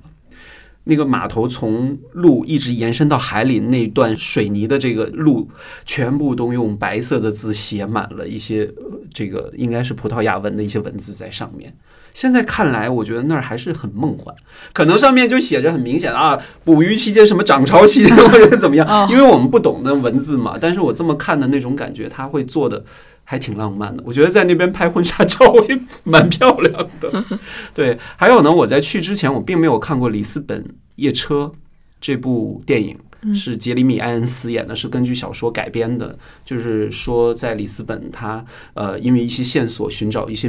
[0.85, 5.49] 那个码头从路一直延伸到海里那段水泥的这个路，
[5.85, 8.71] 全部都用白色的字写满了一些
[9.13, 11.75] 这个应该是葡萄牙文的一些文字在上面。
[12.13, 14.33] 现在看来，我觉得那儿还是很梦幻，
[14.71, 20.57] 可能上面就写着很明显啊，捕鱼期间什么涨潮期间或者怎么样，因为我们不懂那文字嘛。
[20.57, 22.85] 但是我这么看的那种感觉，他会做的
[23.25, 24.01] 还挺浪漫的。
[24.05, 27.25] 我觉得在那边拍婚纱照也蛮漂亮的。
[27.75, 30.63] 对，还有呢，我在去之前，我并没有看过《里斯本
[30.95, 31.51] 夜车》
[31.99, 32.97] 这部电影。
[33.33, 36.15] 是杰里米·埃恩斯演的，是根据小说改编的。
[36.43, 38.45] 就是说，在里斯本，他
[38.75, 40.47] 呃，因为一些线索寻找一些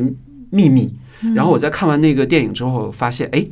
[0.51, 0.95] 秘密。
[1.35, 3.47] 然后我在看完那个电影之后，发现哎，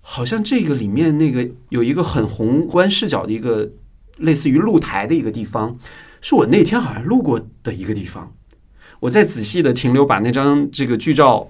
[0.00, 3.70] 好像这个里面那个有一个很宏观视角的一个
[4.16, 5.78] 类似于露台的一个地方，
[6.20, 8.32] 是我那天好像路过的一个地方。
[9.00, 11.48] 我再仔细的停留，把那张这个剧照。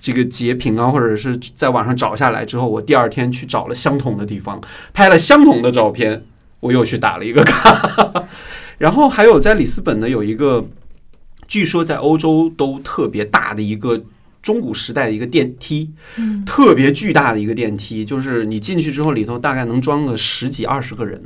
[0.00, 4.60] 这个截屏啊，或者是在网上找下来之后，我第二天去找了相同的地方，
[4.92, 6.24] 拍了相同的照片，
[6.58, 8.26] 我又去打了一个卡。
[8.78, 10.66] 然后还有在里斯本呢，有一个
[11.46, 14.02] 据说在欧洲都特别大的一个
[14.42, 15.92] 中古时代的一个电梯，
[16.44, 21.22] 特别巨大的一个电梯，就是你进去之后，里头大概能装个十几二十个人，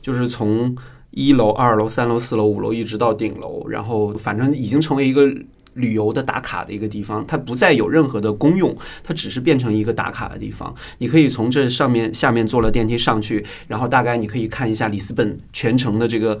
[0.00, 0.74] 就是从
[1.10, 5.28] 一楼、二楼、三楼、四楼、五楼一直到顶楼，然后反正已经成为一个。
[5.74, 10.74] 旅游的打卡的一个地方，它不再有任何的公用，它只是变成一个打卡的地方。
[10.98, 16.40] 你可以从这上面下面坐了电梯上去，然后大概你可以看一下里斯本全城的这个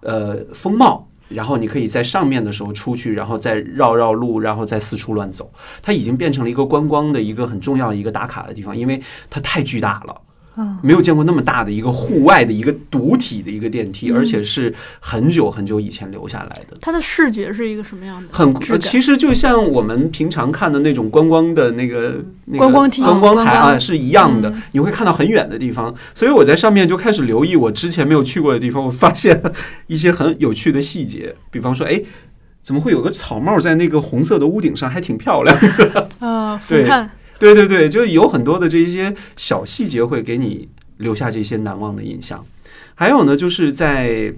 [0.00, 1.06] 呃风貌。
[1.28, 5.52] 然后你可以在上面的时候出去，然后再绕绕路，然后再四处乱走。
[5.82, 8.98] 它已经变成了一个观光的一个很重要的一个打卡的地方，因为
[9.28, 10.18] 它太巨大了。
[10.58, 16.76] 哦没有见过那么大的一个户外的一个独体的一个电梯，嗯而且是很久很久以前留下来的。
[16.80, 18.28] 它的视觉是一个什么样的？
[18.32, 25.94] 很呃，其实就像我们平常看的那种观光的那个那个观光梯观光台啊是一样的嗯，你会看到很远的地方。
[26.14, 29.40] 所以我在上面就开始留意我之前没有去过的地方，我发现
[29.86, 32.02] 一些很有趣的细节，比方说，哎。
[32.60, 35.56] 怎么会有个草帽在那个红色的屋顶上，还挺漂亮？
[36.18, 37.08] 啊， 俯对瞰，
[37.38, 40.68] 对对对，就有很多的这些小细节会给你
[40.98, 42.44] 留下这些难忘的印象。
[42.94, 44.34] 还有呢，就是在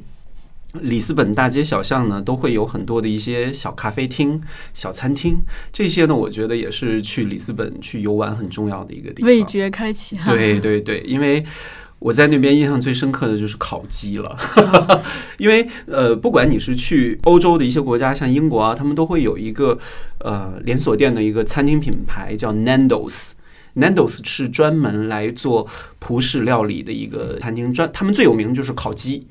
[0.74, 4.40] 里斯本大街小巷呢，都会有很多的一些小咖啡厅、
[4.72, 5.38] 小餐厅，
[5.72, 9.28] 这些呢，我觉得也是去里斯本去游玩很重要的一个地方。
[9.28, 10.30] 味觉开启哈。
[10.30, 11.44] 对对对，因为
[12.00, 14.36] 我在那边印象最深刻的就是烤鸡了，
[15.38, 19.78] 因为呃，不管你是去欧洲的一些国家，像英国啊，他们都会有一个
[20.20, 23.32] 呃连锁店的一个餐厅品牌叫 Nando's。
[23.76, 29.28] Nando's 是专门来做葡式料理的一个餐厅，专他们最有名就是烤鸡。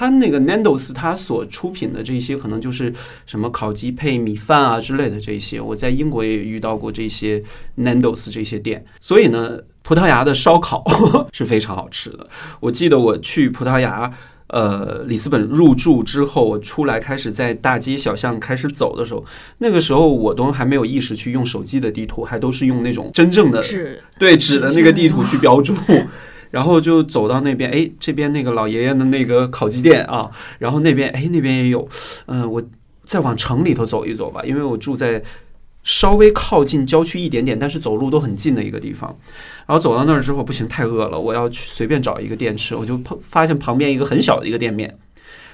[0.00, 2.90] 它那个 Nando's 它所出品的这些可能就是
[3.26, 7.42] 什么烤鸡配米饭啊之类的这些，我在英国也遇到过这些
[7.76, 10.82] Nando's 这些店，所以呢，葡萄牙的烧烤
[11.34, 12.26] 是非常好吃的。
[12.60, 14.10] 我记得我去葡萄牙。
[14.52, 19.24] 呃，里斯本入住之后，我出来开始在大街小巷开始走的时候，
[19.58, 25.72] 那个时候我都还没有意识去用手机的地图，还都是用那种真正的纸对纸的那个地图去标注，
[26.50, 31.88] 然后就走到那边，哎，这边那个老爷爷的那个烤鸡店啊，然后那边哎那边也有，
[32.26, 32.62] 嗯、我
[33.04, 35.22] 再往城里头走一走吧，因为我住在
[35.82, 39.16] 稍微靠近郊区一点点，但是走路都很近的一个地方。
[39.66, 44.98] 然后走到那儿之后，不行，太饿了，我要去随便找一个店吃，我就碰发现旁边一个很小的一个店面。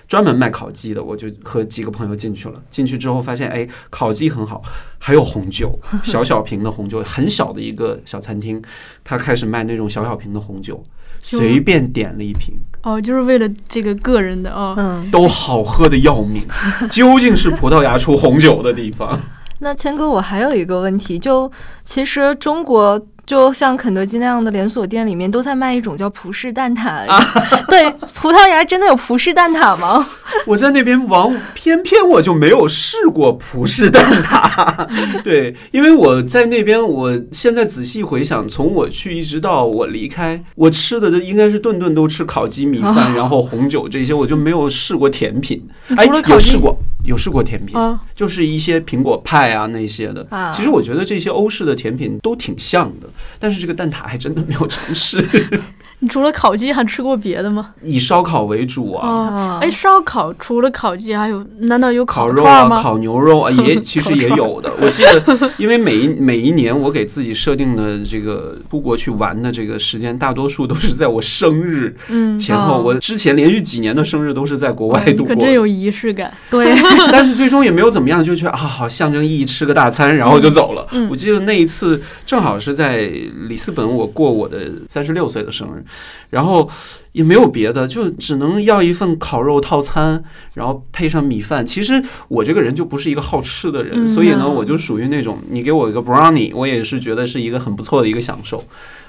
[0.08, 2.62] 专门卖烤鸡的，我就和几个朋友进去了。
[2.70, 4.62] 进去之后发现，哎，烤鸡很好，
[4.98, 8.62] 还有红酒， 小小瓶的红酒，很小的一个小餐厅，
[9.02, 10.82] 他开始卖那种小小瓶的红酒，
[11.20, 14.74] 随便点了一瓶，哦，就是为了这个个人的哦。
[14.76, 16.46] 嗯，都好喝的要命。
[16.90, 19.18] 究竟是葡萄牙出红酒的地方？
[19.60, 21.50] 那谦哥，我还有一个问题，就
[21.84, 23.06] 其实中国。
[23.26, 27.04] 就像肯德基那样的连锁店里面都在卖一种叫葡式蛋挞，
[27.68, 30.06] 对，葡萄牙真的有葡式蛋挞吗？
[30.46, 34.86] 我在那边玩，偏偏我就没有试过葡式蛋挞。
[35.24, 45.66] 对，因为我在那边，我现在仔细回想，从我去一直到我离开，我吃的这应该是顿顿都吃烤鸡、米饭，然后红酒这些，我就没有试过甜品。
[45.96, 50.26] 哎除了，烤鸡有试过，有试过甜品，啊，就是一些苹果派啊那些的。
[50.30, 55.24] 啊其实我觉得这些欧式的甜品都挺像的，但是这个蛋挞还真的没有尝试。
[56.00, 57.70] 你除了烤鸡还吃过别的吗？
[57.80, 62.68] 以烧烤为主啊，啊哎，烧烤除了烤鸡还有，难道有烤肉啊？
[62.68, 64.70] 烤牛肉啊，也 其实也有的。
[64.78, 72.80] 我记得，因为每一每一年我给自己设定的这个出国去玩的这个时间，大多数都是在我生日嗯，前后。
[72.80, 76.32] 哦我之前连续几年的生日都是在国外度过的，可真有仪式感。
[76.50, 76.72] 对，
[77.12, 80.86] 但是最终也没有怎么样，就觉得啊，好象征意义，吃个大餐，然后就走了。
[80.92, 83.06] 嗯我记得那一次正好是在
[83.48, 85.84] 里斯本，我过我的三十六岁的生日，
[86.30, 86.68] 然后
[87.12, 90.22] 也没有别的，就只能要一份烤肉套餐，
[90.54, 91.64] 然后配上米饭。
[91.64, 98.64] 其实我这个人就不是一个好吃的人，嗯所以呢，啊我就属于那种你给我一个 brownie，我也是觉得是一个很不错的一个享受。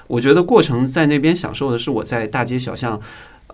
[0.06, 3.00] 我觉得过程在那边享受的是我在大街小巷。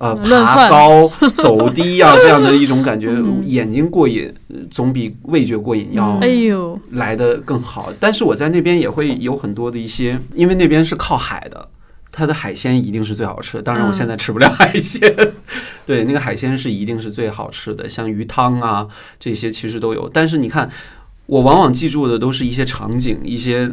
[0.01, 7.93] 呃，爬高、 走低啊， 这样的一种感觉，嗯眼睛过瘾，呃总比味觉过瘾要哎呦，来的更好。
[8.01, 11.69] 但是我在那边也会有很多的一些，因为那边是靠海的，
[12.11, 13.63] 它的海鲜一定是最好吃的。
[13.63, 15.15] 当然，我嗯现在吃不了海鲜，
[15.87, 18.89] 对，那个海鲜是一定是最好吃的，像鱼汤啊
[19.21, 20.09] 这些其实都有。
[20.13, 20.69] 但是你看，
[21.27, 23.73] 我往往记住的都是一些场景、一些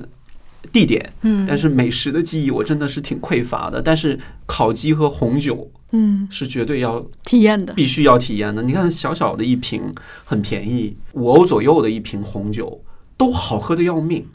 [0.71, 3.81] 地点，嗯，但是美食的记忆我真的是挺匮乏的。
[3.81, 7.73] 但是烤鸡和红酒嗯，是绝对要体验的。
[7.73, 8.63] 必须要体验的。
[8.63, 9.93] 你看，小小的一瓶
[10.25, 12.81] 很便宜，五欧左右的一瓶红酒，
[13.17, 14.25] 都好喝的要命。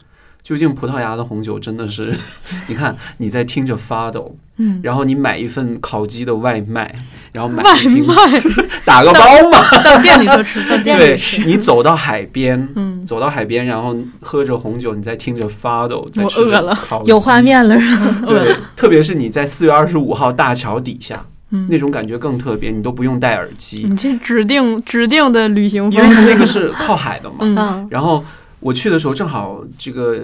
[0.43, 2.15] 究竟葡萄牙的红酒真的是，
[2.69, 6.95] 你看你在听着发抖，嗯，然后你买一份烤鸡的外卖，
[7.33, 8.13] 然后买外一瓶卖
[8.85, 9.19] 打个包
[9.51, 11.43] 嘛，到店里头吃，到店里对吃。
[11.43, 17.41] 你走到海边，嗯，走到海边，然后喝着红酒，你在听着发抖，在我吃着饿了有画。
[17.41, 18.23] 面了，是吧？
[18.25, 26.05] 对， 特别是你在四月二十五号大桥底下，嗯那种感觉更特别，你都不用戴耳机，你这指定指定的旅行因为。
[26.07, 27.37] 它那个是靠海的嘛。
[27.41, 28.23] 嗯嗯然后
[28.59, 30.19] 我去的时候正好这个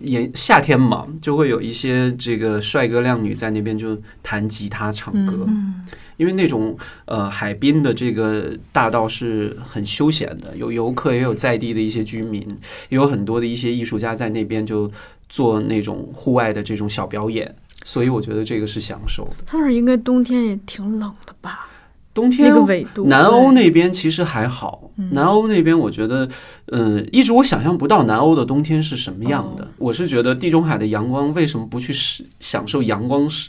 [0.00, 5.74] 炎夏天嘛，就会有一些这个帅哥靓女在那边就弹吉他唱歌，嗯
[6.18, 12.42] 因为那种呃海滨的这个大道是很休闲的，有游客也有在地的一些居民，
[12.90, 14.90] 也有很多的一些艺术家在那边就
[15.30, 17.56] 做那种户外的这种小表演。
[17.84, 19.44] 所以我觉得这个是享受的。
[19.46, 21.66] 他那儿应该冬天也挺冷的吧？
[22.12, 26.28] 冬天个纬度，南欧那边其实还好，嗯南欧那边我觉得，
[26.66, 29.64] 嗯，一直我想象不到南欧的冬天是什么样的。
[29.64, 33.48] 哦我是觉得地中海的阳光为什么不去使享受阳光是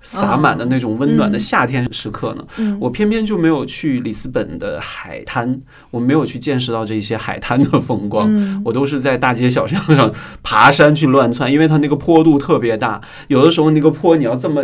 [0.00, 2.44] 洒满的那种温暖的嗯夏天时刻呢？
[2.58, 8.26] 嗯，我偏偏就没有去里斯本的海滩，我没有去见识到这些海滩的风光。
[8.28, 14.62] 嗯我都是在大街小巷上爬山去乱窜，因为它那个坡度特别大，有的时候那个坡你要这么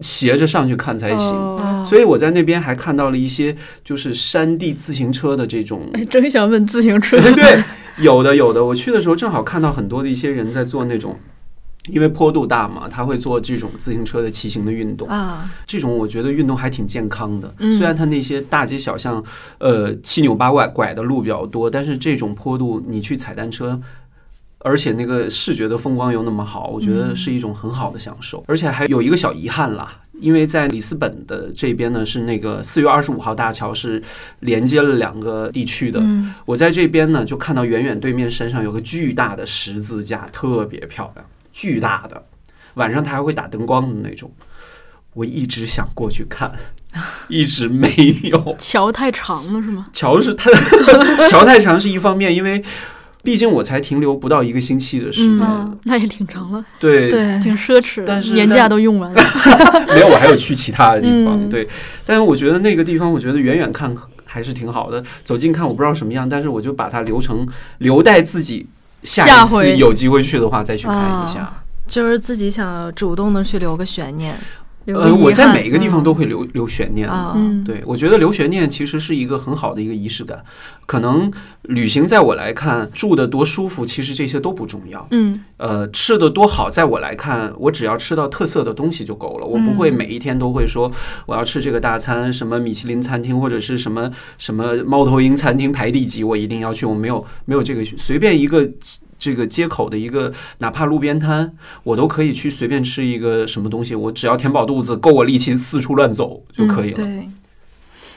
[0.00, 1.34] 斜着上去看才行。
[1.34, 3.54] 哦所以我在那边还看到了一些
[3.84, 7.62] 就是山地自行车的这种，哎，真想问自行车，对，
[7.98, 8.64] 有的有的。
[8.64, 11.16] 我去的时候正好看到很多的一些人在做那种，
[11.88, 15.08] 因为坡度大嘛，他会做这种自行车的骑行的运动。
[15.08, 17.52] 啊，这种我觉得运动还挺健康的。
[17.58, 19.22] 嗯虽然它那些大街小巷，
[19.58, 23.80] 呃，七扭八拐拐的路比较多，但是这种坡度你去踩单车。
[24.60, 28.42] 而且那个视觉的风光又那么好，我觉得是一种很好的享受。
[28.48, 34.02] 而且还有一个小遗憾啦，因为在里斯本的这边呢，是那个四月二十五号大桥是
[34.40, 36.00] 连接了两个地区的。
[36.02, 41.24] 嗯，我在这边呢，就看到远远对面山上有个巨大的十字架，特别漂亮，
[41.56, 42.22] 巨大的，
[42.74, 44.30] 晚上它还会打灯光的那种。
[45.14, 46.52] 我一直想过去看，
[47.28, 47.88] 一直没
[48.24, 48.54] 有。
[48.58, 49.86] 桥太长了是吗？
[49.90, 50.50] 桥是太
[51.30, 52.62] 桥太长是一方面，因为
[53.22, 59.22] 毕竟我才停留不到一个星期的时间，嗯那也挺长了，对对，挺奢侈的，但是年假都用完了。
[59.88, 61.66] 没有，我还有去其他的地方，嗯对。
[62.04, 63.94] 但是我觉得那个地方，我觉得远远看
[64.26, 67.48] 还是挺好的，走近看我不知道什么样，但是我就把它留成
[67.78, 68.66] 留待自己
[69.06, 71.50] 下一次有机会去的话再去看一下。
[71.86, 74.36] 就是自己想主动的去留个悬念
[74.86, 77.08] 呃，我在每个地方嗯都会留留悬念。
[77.08, 80.44] 啊，嗯，对，我觉得留悬念其实是一个很好的一个仪式感。
[80.86, 81.30] 可能
[81.62, 85.06] 旅行在我来看，住的多舒服，其实这些都不重要。
[85.10, 89.46] 嗯呃，吃的多好，在我来看，我只要吃到特色的东西就够了。
[89.46, 90.90] 我不会嗯每一天都会说
[91.26, 96.86] 我要吃这个大餐，什么米其林餐厅或者是什么什么猫头鹰餐厅排第几，我一定要去。
[96.86, 98.70] 我没有没有这个随便一个。
[99.26, 101.52] 这个街口的一个，哪怕路边摊，
[101.82, 106.94] 我都可以去随便吃一个什么东西，我只要填饱肚子，够我力气四处乱走就可以了。
[106.94, 107.28] 对，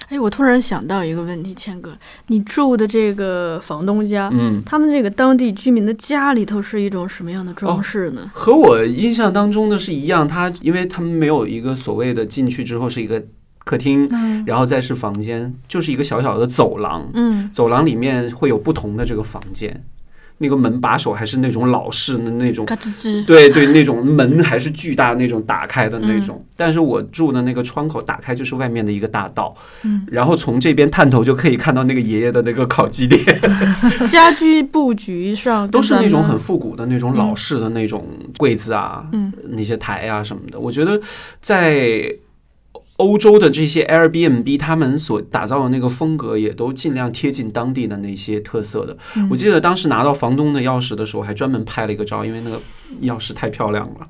[0.10, 1.98] 哎，我突然想到一个问题，谦哥，
[2.28, 8.30] 你住的这个房东家，嗯，他们这个当地居民的家里头是一种什么样的装饰呢？
[8.32, 13.24] 和我印象当中的是一样，他因为他们没有一个所谓的进去之后是一个
[13.66, 17.08] 客厅，嗯然后再是房间，就是一个小小的走廊。
[17.14, 19.84] 嗯走廊里面会有不同的这个房间，
[20.42, 26.26] 那个门把手还是那种老式的那种，嘎吱吱，对对，那种门还是巨大那种打开的那嗯。
[26.26, 26.46] 种。
[26.56, 33.24] 但是我住的那个窗口打开就是外面的一个大道，嗯，然后从这边探头就可以看到那个爷爷的那个烤鸡店，
[34.10, 39.32] 家居布局上都是那种很复古的那种老式的那种柜子啊，嗯。
[39.52, 40.60] 那些台啊什么的。
[40.60, 41.00] 我觉得
[41.42, 42.14] 在
[43.00, 48.98] 欧洲的这些 Airbnb，他们所打造的那个风格，也都尽量贴近当地的那些特色的。
[49.30, 52.62] 我记得当时拿到房东的钥匙的时候，还专门拍了一个照，因为那个
[53.02, 54.08] 钥匙太漂亮了。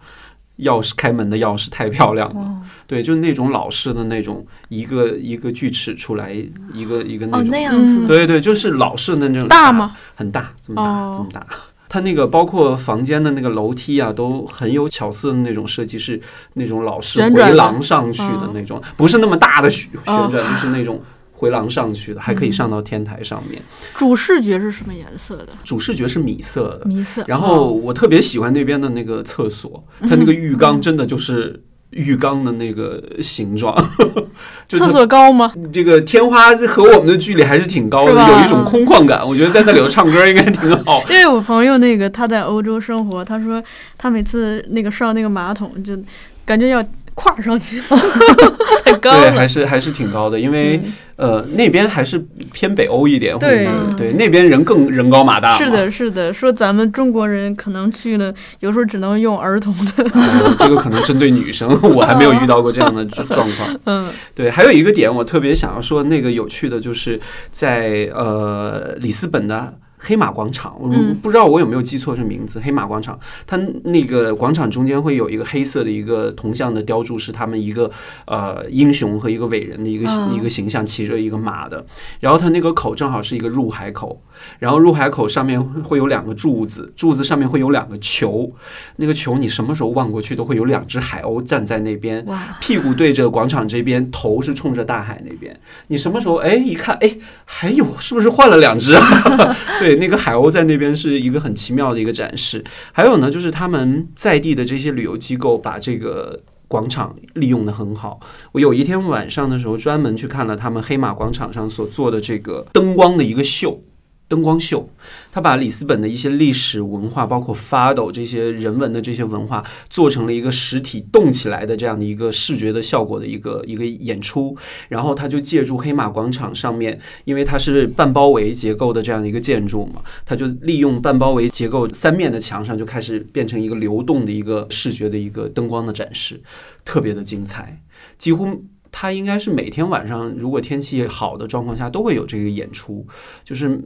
[0.59, 6.33] 钥匙开门的钥匙太漂亮了，哦对，就是那种老式的那种，一个一个锯齿出来，
[6.73, 9.95] 一个一个那哦种，那样子嗯，对对，就是老式的那种大吗？
[10.15, 11.47] 很大，这么大，哦这么大。
[11.89, 16.21] 它那个包括房间的那个楼梯啊，都很有巧思的那种设计，是
[16.53, 23.59] 那种老式回廊上去的那种，不是那么大的旋旋哦转，就是那种回廊上去的，还可以上到天台上面。
[23.95, 25.49] 主视觉是什么颜色的？
[25.63, 27.23] 主视觉是米色的，米色。
[27.25, 31.59] 然后哦我特别喜欢那边的那个厕所，它那个浴缸真的就是
[31.91, 33.75] 浴缸的那个形状，
[34.69, 35.51] 厕所高吗？
[35.73, 39.27] 这个天花和我们的距离还是挺高的，有一种空旷感。
[39.27, 41.01] 我觉得在那里头唱歌应该挺好。
[41.09, 43.63] 因为我朋友那个他在欧洲生活，他说
[43.97, 45.97] 他每次那个上那个马桶就
[46.45, 46.83] 感觉要
[47.19, 47.81] 跨上去，
[48.85, 49.45] 太高对，了还。
[49.45, 52.17] 是还是挺高的，因为、嗯呃那边还是
[52.53, 53.67] 偏北欧一点，对
[53.97, 55.65] 对那边人更人高马大嘛。
[55.65, 63.79] 是的，是的，说咱们中国人可能去了，有时候只能用儿童的，呃这个可能针对女生， 我还没有遇到过这样的状状况。
[63.85, 67.19] 嗯对，还有一个点我特别想要说，那个有趣的就是
[67.51, 69.73] 在呃里斯本的。
[70.01, 72.59] 黑马广场，我嗯不知道我有没有记错这名字。
[72.63, 77.91] 黑马广场，它那个广场中间会有一个黑色的一个铜像的雕铸，是他们一个
[78.25, 81.85] 呃英雄和一个伟人的一个、哦一个形象，骑着一个马的。
[82.21, 84.21] 然后它那个口正好是一个入海口，
[84.57, 88.49] 然后入海口上面会有两个柱子，柱子上面会有两个球，
[88.95, 92.25] 那个球你什么时候望过去都会有两只海鸥站在那边，
[92.61, 95.59] 屁股对着广场这边，头是冲着大海那边。
[95.87, 99.55] 你什么时候哎一看哎，还有是不是换了两只啊？
[99.79, 102.63] 对， 对，那个海鸥在那边是一个很奇妙的一个展示。
[102.91, 108.19] 还有呢，就是他们在地的这些旅游机构把这个广场利用的很好。
[108.51, 113.81] 我有一天晚上的时候，专门去看了他们黑马广场上所做的这个灯光的一个秀。
[114.29, 114.87] 灯光秀，
[115.31, 124.55] 他把里斯本的一些历史文化，包括 fado 这些人文的这些文化，做成了一个实体动起来的这样的一个视觉的效果的一个一个演出。
[124.87, 136.39] 然后他就借助黑马广场上面，因为它是半包围结构的这样的一个建筑嘛，他就利用半包围结构三面的墙上就开始变成一个流动的一个视觉的一个灯光的展示，
[136.85, 137.81] 特别的精彩，
[138.19, 138.63] 几乎。
[139.01, 143.07] 它应该是每天晚上，如果天气好的状况下，都会有这个演出。
[143.45, 143.79] 就是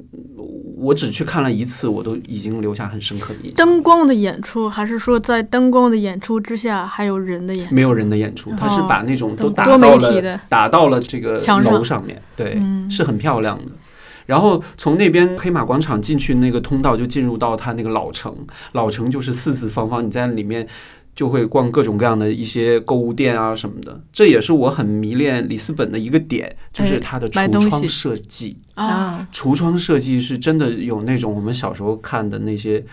[0.75, 3.53] 我只去看了一次，我都已经留下很深刻的印象。
[3.55, 7.75] 灯光的演出，还是说在灯光的演出之下还有人的演出？
[7.75, 13.65] 没有人的演出，它是把那种都打到了打到了这个墙上楼上面，对，嗯是很漂亮的。
[14.25, 18.35] 然后从那边黑马广场进去那个通道，就进入到它那个老城。
[18.71, 20.67] 老城就是四四方方，你在里面
[21.15, 23.99] 就会逛各种各样的一些购物店啊什么的。
[24.11, 28.57] 这也是我很迷恋里斯本的一个点，就是它的橱窗设计。
[28.75, 32.83] 啊，橱窗设计是真的有那种我们小时候看的那些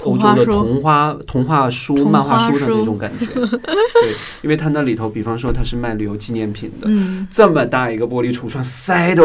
[0.00, 3.26] 欧洲的童话童话书、漫画书书的那种感觉。
[3.34, 9.22] 对，因为它那里头，比方说它是卖旅游纪念品的，嗯，这么大一个玻璃橱窗，塞的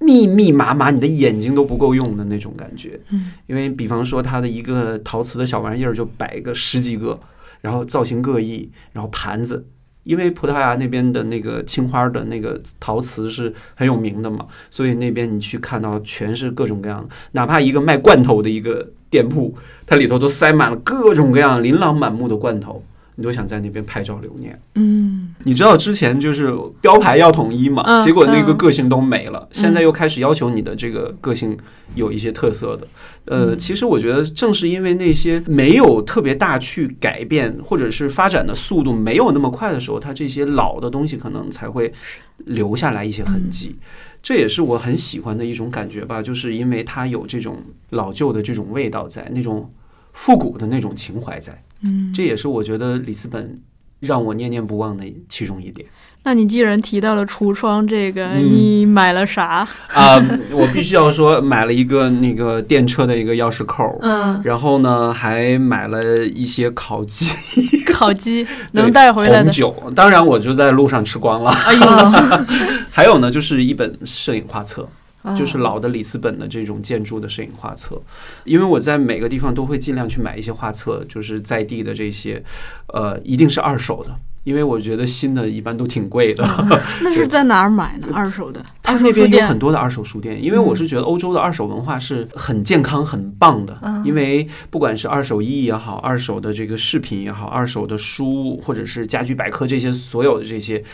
[0.00, 2.98] 密密麻麻，你的眼睛都不够用的那种感觉。
[3.10, 7.18] 嗯，因为比方说它的一个陶瓷的小玩意儿就摆个十几个，
[7.64, 9.66] 然后造型各异，然后盘子。
[10.02, 19.56] 因为葡萄牙那边的那个青花的那个陶瓷是很有名的嘛，所以那边你去看到全是各种各样，哪怕一个卖罐头的一个店铺，
[19.86, 22.84] 它里头都塞满了各种各样琳琅满目的罐头，
[23.16, 24.60] 你都想在那边拍照留念。
[24.74, 31.56] 嗯，你知道之前就是标牌要统一嘛，嗯结果那个嗯个性都没了，现在又开始要求你的这个个性
[31.94, 32.86] 有一些特色的。
[33.26, 41.92] 呃，其实我觉得正是因为那些没有特别大去改变，或者是发展的速度没有那么快的时候，它这些老的东西可能才会
[42.38, 43.76] 留下来一些痕迹。
[44.22, 49.70] 这也是我很喜欢的一种感觉吧，就是因为它有这种老旧的这种味道在，那种
[50.12, 51.62] 复古的那种情怀在。
[51.84, 53.60] 嗯，这也是我觉得里斯本
[54.00, 55.86] 让我念念不忘的其中一点
[56.26, 59.68] 那你既然提到了橱窗这个，嗯你买了啥？
[59.92, 60.16] 啊、
[60.52, 67.30] 我必须要说，买了一个那个电车的一个钥匙扣，嗯，然后呢，还买了一些烤鸡，
[67.92, 69.42] 烤鸡能带回来的。
[69.44, 69.92] 红酒。
[69.94, 71.50] 当然，我就在路上吃光了。
[71.50, 71.80] 哎呦
[72.90, 74.88] 还有呢，就是一本摄影画册。
[75.24, 78.00] 哦就是老的里斯本的这种建筑的摄影画册，
[78.44, 82.44] 因为我在每个地方都会尽量去买一些画册，就是在地的这些，
[82.92, 84.14] 呃，一定是二手的，
[84.44, 86.44] 因为我觉得新的一般都挺贵的。
[87.02, 88.08] 那是在哪儿买呢？
[88.12, 88.64] 二手的？
[88.82, 89.58] 它二手书那边有很？
[89.58, 93.78] 多的二手书店，因为我是觉得欧洲的二手文化是很健康、很棒的。
[93.82, 100.84] 嗯因为不管是二手衣也好，二手的这个饰品也好，二手的书或者是家居百科这些所有的这些，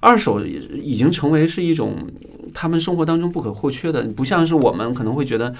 [0.00, 1.94] 二手已经成为是一种
[2.52, 4.02] 他们生活当中不可或缺的。
[4.04, 5.54] 不像是我们可能会觉得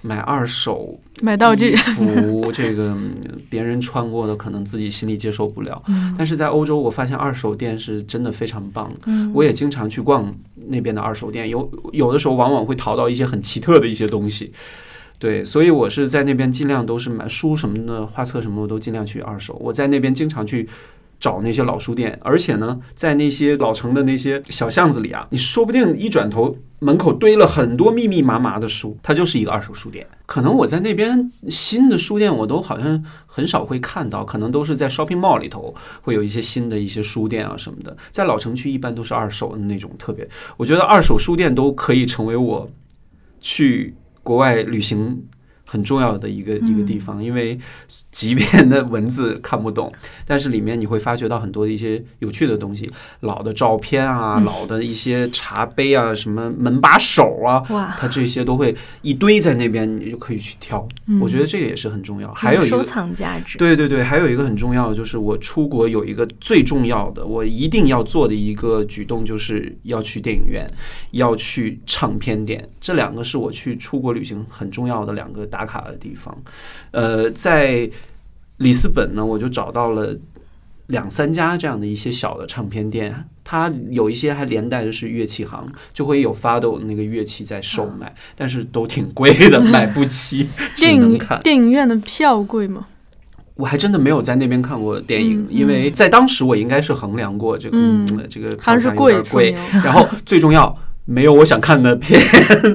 [0.00, 1.76] 买二手买道具。
[1.94, 3.14] 服，这个嗯
[3.48, 5.80] 别人穿过的，可能自己心里接受不了。
[5.88, 8.90] 嗯但是在欧洲，我发现二手店是真的非常棒。
[9.06, 10.32] 嗯我也经常去逛
[10.68, 14.52] 那边的二手店，有有的时候往往会淘到一些很奇特的一些东西。
[15.18, 19.56] 对，所以我是在那边尽量都是买书什么的，画册什么的我都尽量去二手。
[19.62, 20.68] 我在那边经常去
[21.22, 30.04] 找那些老书店，而且呢，在那些老城的那些小巷子里啊，你说不定一转头门口堆了很多密密麻麻的书，它就是一个二手书店。
[30.26, 37.96] 可能我在那边新的书店我都好像很少会看到，可能都是在 shopping mall 里头会有一些新的一些书店啊什么的。
[38.10, 42.68] 在老城区一般都是二手的那种特别，我觉得二手书店都可以成为我
[43.40, 43.94] 去
[44.24, 45.22] 国外旅行。
[45.72, 47.58] 很重要的一个一个地方，因为
[48.10, 49.90] 即便那文字看不懂，
[50.26, 60.86] 但是里面你会发掘到很多的一些有趣的东西，老的照片啊，老的一些茶杯啊，什么门把手啊，哇，它这些都会一堆在那边，你就可以去挑。
[61.22, 62.30] 我觉得这个也是很重要。
[62.34, 63.56] 还有一收，藏价值。
[63.56, 70.70] 对对对，还有一个很重要的就是我出国有一个最重要的，我一定要做的一个举动，就是要去电影院，
[71.12, 76.36] 要去唱片店，这两个是我去出国旅行很重要的两个打卡的地方。
[76.90, 77.90] 呃，在
[78.58, 80.16] 里斯本呢，我就找到了。
[80.88, 91.40] 两三家这样的一些小的唱片店，它有一些还连带的是乐器行，就会有 Fado 那个乐器在售卖，但是都挺贵的，买不起， 只电影能看。
[91.40, 92.88] 电影院的票贵吗？
[93.54, 102.20] 我还真的没有在那边看过电影，嗯因为在当时我应该是衡量过这个，嗯这个还是贵贵，然后最重要没有我想看的片，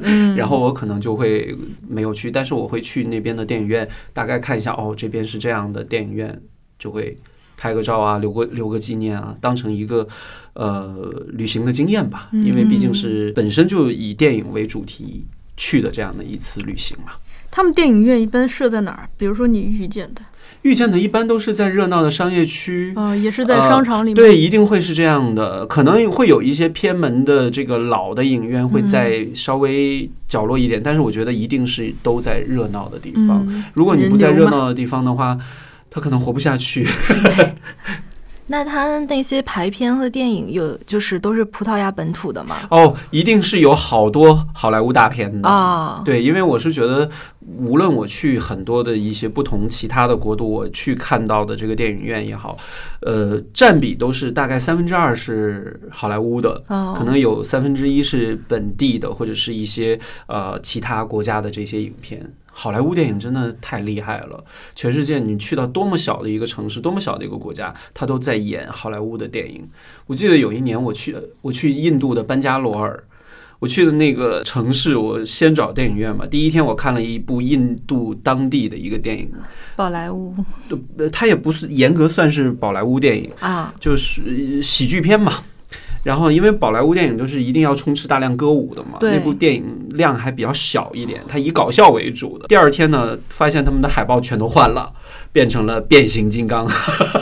[0.04, 0.36] 嗯。
[0.38, 1.58] 然后我可能就会
[1.88, 6.42] 没有去，但是我会去那边的电影院，大概看一下，哦，这边是这样的电影院，
[6.78, 7.18] 就会
[7.58, 10.08] 拍个照啊，留个留个纪念啊，当成一个
[10.54, 15.26] 呃旅行的经验吧，因为毕竟是本身就以电影为主题
[15.56, 17.14] 去的这样的一次旅行嘛。
[17.50, 19.10] 他们电影院一般设在哪儿？
[19.18, 20.22] 比如说你遇见的，
[20.64, 24.16] 遇见的一般都是在热闹的商业区，呃，也是在商场里面。
[24.16, 25.66] 对，一定会是这样的。
[25.66, 33.46] 可能会有一些偏门的这个老的影院会在稍微角落一点，但是我觉得一定是都在热闹的地方。
[33.48, 35.38] 嗯，如果你不在热闹的地方的话，
[35.90, 36.86] 它可能活不下去。
[38.48, 42.56] 那他那些排片和电影有就是都是葡萄牙本土的吗？
[42.70, 45.48] 哦，一定是有好多好莱坞大片的。
[45.48, 47.10] 啊，对，因为我是觉得，
[47.58, 52.58] 无论我去很多的一些不同其他的国度，我去看到的这个电影院也好，
[53.02, 62.34] 呃，占比都是大概三分之二是好莱坞的，哦可能有三分之一是本地的，或者是一些呃其他国家的这些影片。
[62.60, 64.44] 好莱坞电影真的太厉害了，
[64.74, 69.70] 全世界你去到多么小的一个城市，多么小的一个国家，他都在演好莱坞的电影。
[70.08, 73.04] 我记得有一年我去我去印度的班加罗尔，
[73.60, 76.26] 我去的那个城市，我先找电影院嘛。
[76.26, 79.32] 第一天我看了一部印度当地的一个电影，
[79.76, 80.34] 宝莱坞
[80.98, 85.44] 呃它也不是严格算是宝莱坞电影，啊，就是呃喜剧片嘛。
[86.08, 92.48] 然后，因为宝莱坞电影都是一定要充斥大量歌舞的嘛，那部电影量还比较小一点，它以搞笑为主的。
[92.48, 94.90] 第二天呢，发现他们的海报全都换了，
[95.34, 96.66] 变成了变形金刚，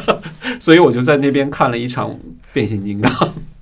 [0.61, 2.15] 所以我就在那边看了一场
[2.53, 3.11] 变形金刚。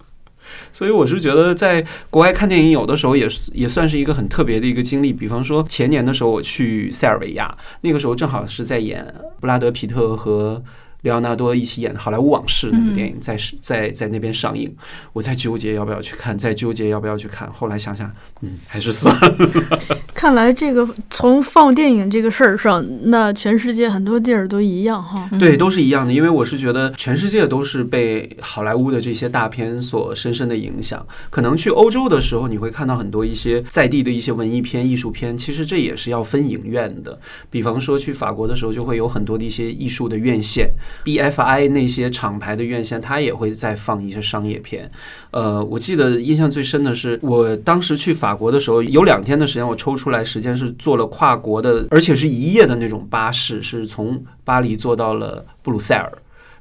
[0.74, 5.14] 所以我是觉得，在国外看电影，有的时候也是也算是一个很特别的一个经历。
[5.14, 9.06] 比方说前年的时候，我去塞尔维亚，那个时候正好是在演
[9.40, 10.62] 布拉德皮特和
[11.04, 14.74] 里奥纳多一起演《好莱坞往事》那部电影在在在那边上映，
[15.12, 17.52] 我在纠结要不要去看，在纠结要不要去看。
[17.52, 18.10] 后来想想，
[18.42, 19.38] 嗯，还是算了。
[20.16, 25.30] 看来这个从放电影这个事儿上，那全世界很多地儿都一样哈。
[25.38, 31.06] 对，都是一样的，因为我是觉得全世界都是被好莱坞的这些大片所深深的影响。
[31.30, 37.20] 可能去欧洲的时候，你会看到很多一些在地的一些文艺片、艺术片，其实这也是要分影院的。
[37.50, 40.70] 比方说去法国的时候，就会有很多的一些艺术的院线
[41.04, 44.90] ，BFI 那些厂牌的院线，它也会再放一些商业片。
[45.32, 56.12] 呃，我记得印象最深的是，我当时去法国的时候，有两天的时间，我抽出来时间是坐了跨国的，而且是一夜的那种巴士，是从巴黎坐到了布鲁塞尔，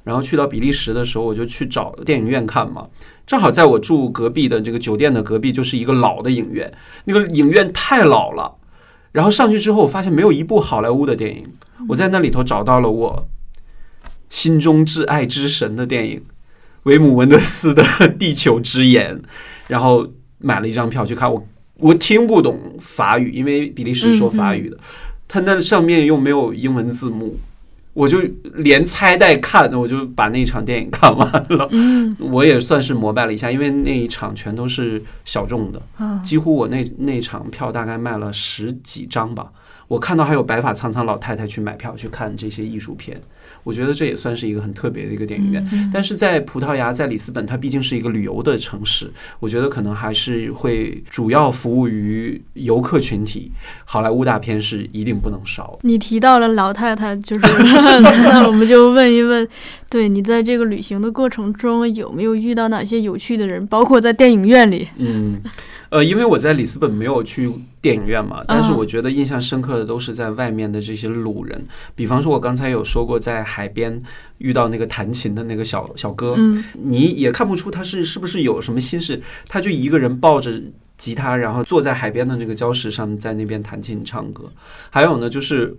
[0.03, 2.87] 然后去到比利时的时候，我就去找电影院看嘛。
[3.25, 6.73] 正好在我住隔壁的这个酒店的隔壁，就是一个老的影院，
[7.05, 8.55] 那个影院太老了。
[9.13, 11.45] 然后上去之后，我发现没有一部好莱坞的电影。
[11.87, 13.25] 我在那里头找到了我
[14.33, 16.19] 心中挚爱之神的电影
[16.83, 17.83] 维姆文德斯的
[18.17, 19.15] 《地球之眼》，
[19.67, 20.07] 然后
[20.39, 21.31] 买了一张票去看。
[21.31, 24.77] 我我听不懂法语，因为比利时说法语的，
[25.27, 27.37] 它那上面又没有英文字幕，
[27.93, 28.23] 我就
[28.55, 31.67] 连猜带看，我就把那场电影看完了。
[31.69, 39.51] 嗯，我也算是膜拜了一下，因为那一场全都是小众的，啊，几乎我那那场票大概卖了十几张吧。
[39.87, 43.21] 我看到还有白发苍苍老太太去买票去看这些艺术片，
[43.63, 45.89] 我觉得这也算是一个很特别的一个电影院。
[45.93, 53.51] 但是在葡萄牙，在里斯本，它毕竟是一个旅游的城市，我觉得可能还是会主要服务于游客群体。
[53.85, 55.79] 好莱坞大片是一定不能少。
[55.81, 57.41] 你提到了老太太，就是
[58.01, 59.47] 那我们就问一问，
[59.93, 64.87] 对你在这个旅行的过程中有没有遇到哪些有趣的人，包括在电影院里？
[64.97, 65.39] 嗯，
[65.89, 67.47] 呃，因为我在里斯本没有去
[67.79, 71.63] 电影院嘛，但是我觉得印象深刻的都是在外面的这些路人，
[71.93, 74.01] 比方说我刚才有说过，在海边
[74.39, 80.59] 遇到那个弹琴的那个小小哥，嗯你也看不出他是是不是有什么心事，他就一个人抱着
[80.97, 84.51] 吉他，然后坐在海边的那个礁石上，在那边弹琴唱歌。
[84.89, 85.77] 还有呢，就是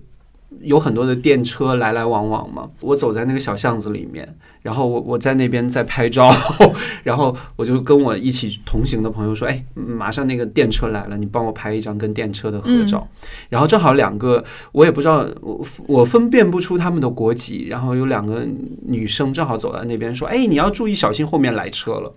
[0.61, 6.31] 有很多的电车来来往往嘛，我走在那个小巷子里面，然后我我在那边在拍照，
[7.03, 13.07] 然后我就跟我一起同行的朋友说，哎，马上那个电车来了，你帮我拍一张跟电车的合照。
[13.49, 14.43] 然后正好两个，
[14.73, 17.67] 我也不知道，我我分辨不出他们的国籍。
[17.69, 18.47] 然后有两个
[18.87, 22.13] 女生正好走在那边说：“哎，你要注意小心，后面来车了。”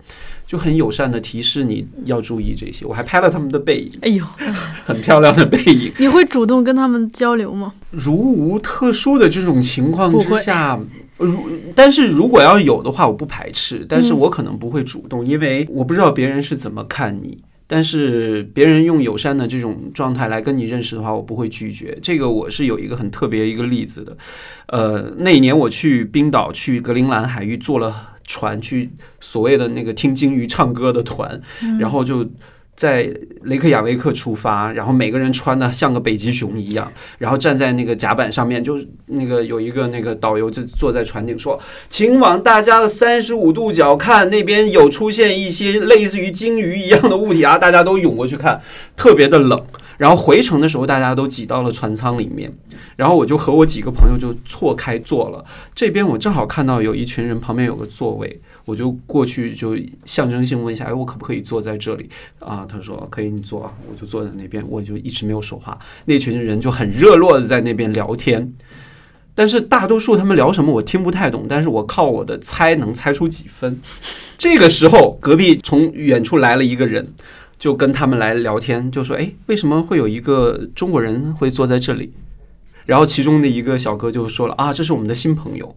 [0.46, 2.86] 就很友善的提示你要注意这些。
[2.86, 4.24] 我还拍了他们的背影，哎呦，
[4.86, 5.92] 很漂亮的背影。
[5.98, 7.74] 你会主动跟他们交流吗？
[7.90, 10.78] 如无特殊的这种情况之下，
[11.16, 17.42] 如但是如果要有的话，我不排斥，但是我可能不会主动，因为我不知道别人是怎么看你。
[17.70, 21.98] 但是别人用友善的这种状态来跟你认识的话，我不会拒绝。
[22.00, 24.16] 这个我是有一个很特别一个例子的。
[24.68, 31.38] 呃，那一年我去冰岛，去格陵兰海域坐了船去所谓的那个听鲸鱼唱歌的团，
[31.78, 32.26] 然后就
[32.78, 33.12] 在
[33.42, 41.58] 雷克雅维克出发，然后每个人穿的像个北极熊一样，然后站在那个甲板上面，就是那个有一个那个导游就坐在船顶说
[41.90, 48.60] ：“请往大家的三十五度角看，那边有出现一些类似于鲸鱼一样的物体啊！”大家都涌过去看，
[48.94, 49.60] 特别的冷。
[49.98, 52.50] 然后回程的时候，大家都挤到了船舱里面，
[52.96, 55.44] 然后我就和我几个朋友就错开坐了。
[55.74, 62.08] 这边我正好看到有一群人旁边有个座位，我就过去就象征性问一下，哎，我可不可以坐在这里？
[62.38, 65.76] 啊，他说可以，你坐，我就坐在那边，我就一直没有说话。
[66.04, 68.54] 那群人就很热络的在那边聊天，
[69.34, 73.80] 但是大多数他们聊什么我听不太懂，但是我靠我的猜能猜出几分。
[74.36, 77.12] 这个时候，隔壁从远处来了一个人，
[77.58, 82.12] 就跟他们来聊天，就说：“哎，为什么会有一个中国人会坐在这里？”
[82.86, 85.76] 然后其中的一个小哥就说了：“啊，这是我们的新朋友。”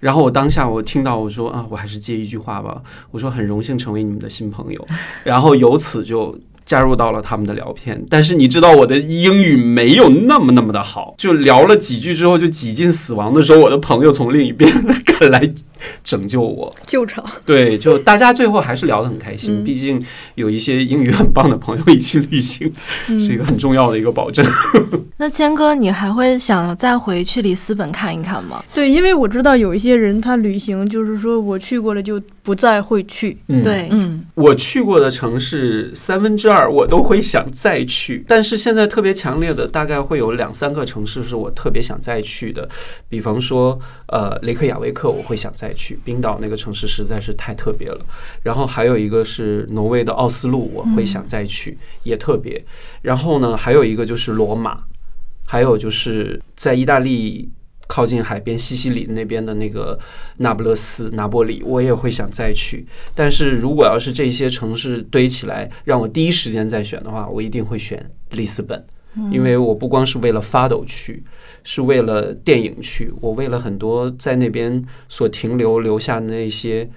[0.00, 2.82] 然后我当下我听到我说啊，我还是接一句话吧。
[3.10, 4.86] 我说很荣幸成为你们的新朋友，
[5.24, 8.02] 然后由此就加入到了他们的聊天。
[8.08, 14.70] 但是你知道我的英语没有那么那么的好，就聊了几句之后就几近死亡的时候，我的朋友从另一边
[15.18, 15.48] 赶来
[16.02, 16.74] 拯救我。
[16.86, 17.24] 救场。
[17.44, 20.02] 对，就大家最后还是聊得很开心，嗯毕竟
[20.34, 22.72] 有一些英语很棒的朋友一起旅行，
[23.06, 24.44] 是一个很重要的一个保证。
[25.18, 28.62] 那谦哥，你还会想再回去里斯本看一看吗？
[28.74, 33.38] 对，因为我知道有一些人他旅行就是说我去过了就不再会去。
[33.48, 42.68] 嗯，对，嗯，我去过的城市三分之二我都会想再去，但是现在特别强烈的大概会有两三个城市是我特别想再去的，
[43.08, 43.76] 比方说
[44.08, 47.98] 呃雷克雅未克我会想再去，冰岛那个城市实在是太特别了，
[48.42, 52.62] 然后还有一个是挪威的奥斯陆我会想再去，也特别，
[53.00, 54.80] 然后呢还有一个就是罗马，
[55.46, 57.50] 还有就是在意大利。
[57.86, 59.98] 靠近海边西西里那边的那个
[60.38, 62.86] 那不勒斯、拿波里，我也会想再去。
[63.14, 68.84] 但是如果要是这些城市堆起来，让我第一时间再选的话，我一定会选里斯本，
[69.30, 71.22] 因为我不光是为了 Fado 去，
[71.62, 76.88] 是为了电影去，我为了很多在那边所停留留下的那些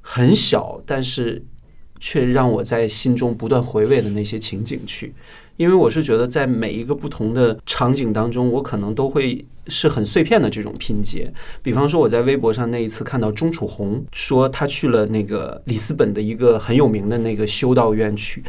[0.00, 1.44] 很小，但是
[1.98, 5.14] 却让我在心中不断回味的那些情景去。
[5.56, 11.32] 因为我是觉得，在每一个不同的场景当中，我可能都会是很碎片的这种拼接。
[11.62, 18.42] 比方说，我在微博上那一次看到钟楚红说他去了那个里斯本的一个很有名的那个修道院去，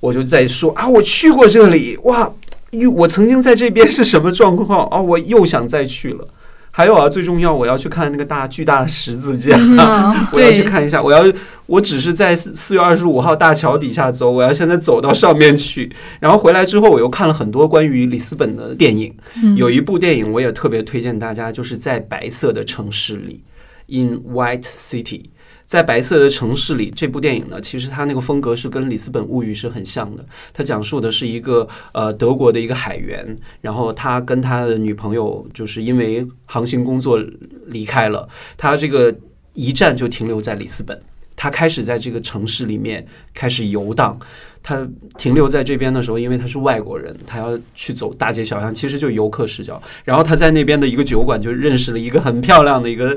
[0.00, 2.32] 我就在说啊，我去过这里，哇，
[2.70, 5.00] 又我曾经在这边是什么状况啊？
[5.00, 6.28] 我又想再去了。
[6.72, 9.58] 还有啊，最重要，我要去看那个大巨大的十字架，
[10.32, 11.02] 我要去看一下。
[11.02, 11.24] 我要，
[11.66, 15.92] 我只是在四四月二十五号大桥底下走，我要现在走到上面去。
[16.20, 19.14] 然后回来之后，我又看了很多关于里斯本的电影，
[19.56, 23.42] 有一部电影我也特别推荐大家，就是在白色的城市里
[23.88, 25.24] ，In White City。
[25.70, 30.26] 在白色的城市里，这部电影呢，其实它那个风格是跟《里斯本物语》是很像的。
[30.52, 37.24] 它讲述的是一个呃德国的一个海员，然后他跟他的女朋友就是因为航行工作
[37.66, 39.14] 离开了，他这个
[39.52, 41.00] 一站就停留在里斯本。
[41.36, 44.18] 他开始在这个城市里面开始游荡，
[44.64, 49.80] 他停留在这边的时候，因为他是外国人，他要去走大街小巷，其实就游客视角。
[50.04, 53.16] 然后他在那边的一个酒馆就认识了一个很漂亮的一个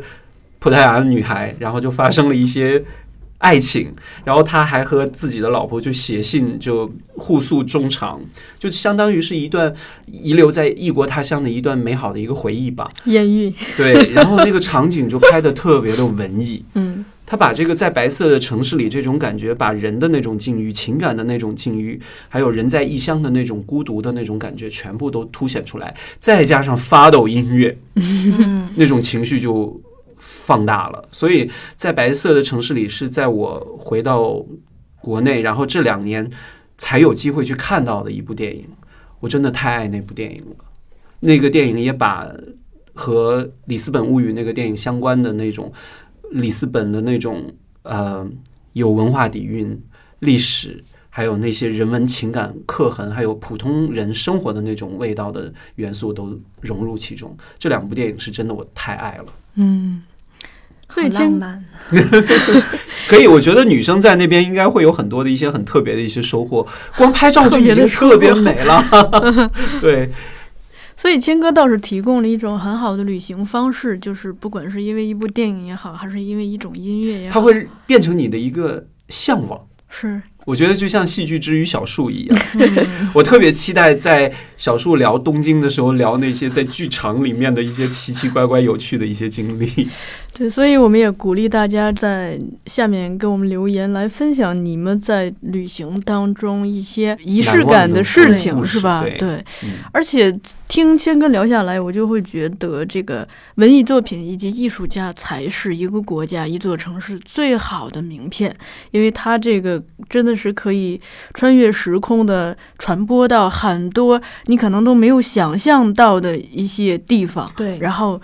[0.63, 2.81] 葡萄牙的女孩，然后就发生了一些
[3.39, 3.93] 爱情，
[4.23, 8.21] 然后他还和自己的老婆就写信，就互诉衷肠，
[8.57, 12.89] 就相当于是一段遗留在异国他乡的一段美好的一个回忆吧。
[13.03, 13.53] 艳遇。
[13.75, 21.99] 对，然后那个场景就拍的特别的文艺，嗯，他把这个在白色的城市里这种感觉，把人的那种境遇、情感的那种境遇，
[22.29, 27.77] 还有人在异乡的那种孤独的那种感觉，全部都凸显出来，再加上发抖音乐，
[28.75, 29.77] 那种情绪就
[30.25, 31.05] 放大了。
[31.11, 34.45] 所以在白色的城市里，是在我回到
[35.01, 36.31] 国内，然后这两年
[36.77, 38.65] 才有机会去看到的一部电影。
[39.19, 40.55] 我真的太爱那部电影了。
[41.19, 42.29] 那个电影也把
[42.93, 45.71] 和《里斯本物语》那个电影相关的那种
[46.31, 47.53] 里斯本的那种
[47.83, 48.25] 呃
[48.73, 49.81] 有文化底蕴、
[50.19, 57.35] 历史，还有那些人文情感刻痕，还有普通人生活的那种味道的元素都融入其中。
[57.57, 59.25] 这两部电影是真的我太爱了。
[59.55, 60.03] 嗯，
[60.93, 61.65] 所以谦浪漫。
[63.07, 66.65] 可以，我觉得女生在那边应该会有很多的一些很特别的一些收获，
[66.97, 69.49] 光拍照就已经特别美了。
[69.81, 70.09] 对，
[70.95, 79.59] 所以谦哥倒是提供了一种很好的旅行方式，就是不管是因为一部电影也好，还是因为一种音乐也好，它会变成你的一个向往。
[79.89, 82.39] 是我觉得就像戏剧之于小树一样，
[83.13, 84.33] 我特别期待在
[84.63, 89.89] 小树聊东京的时候聊那些在剧场里面的一些奇奇怪怪、有趣的一些经历。
[90.35, 99.05] 对，所以我们也鼓励大家在下面给我们留言，来分享你们在旅行当中一些仪式感的事情，是吧？
[99.19, 100.33] 对嗯而且
[100.67, 108.55] 听千哥聊下来，我就会觉得这个文艺作品以及艺术家才是一个国家、一座城市最好的名片，
[108.89, 110.99] 因为它这个真的是可以
[111.35, 114.19] 穿越时空的传播到很多
[114.53, 117.51] 你可能都没有想象到的一些地方。
[117.57, 118.21] 对然后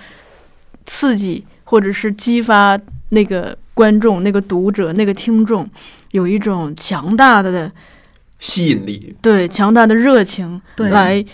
[0.86, 5.68] 刺激或者是激发那个观众、那个读者、那个听众
[6.12, 7.72] 有一种强大的
[8.38, 11.26] 吸引力，对强大的热情，对来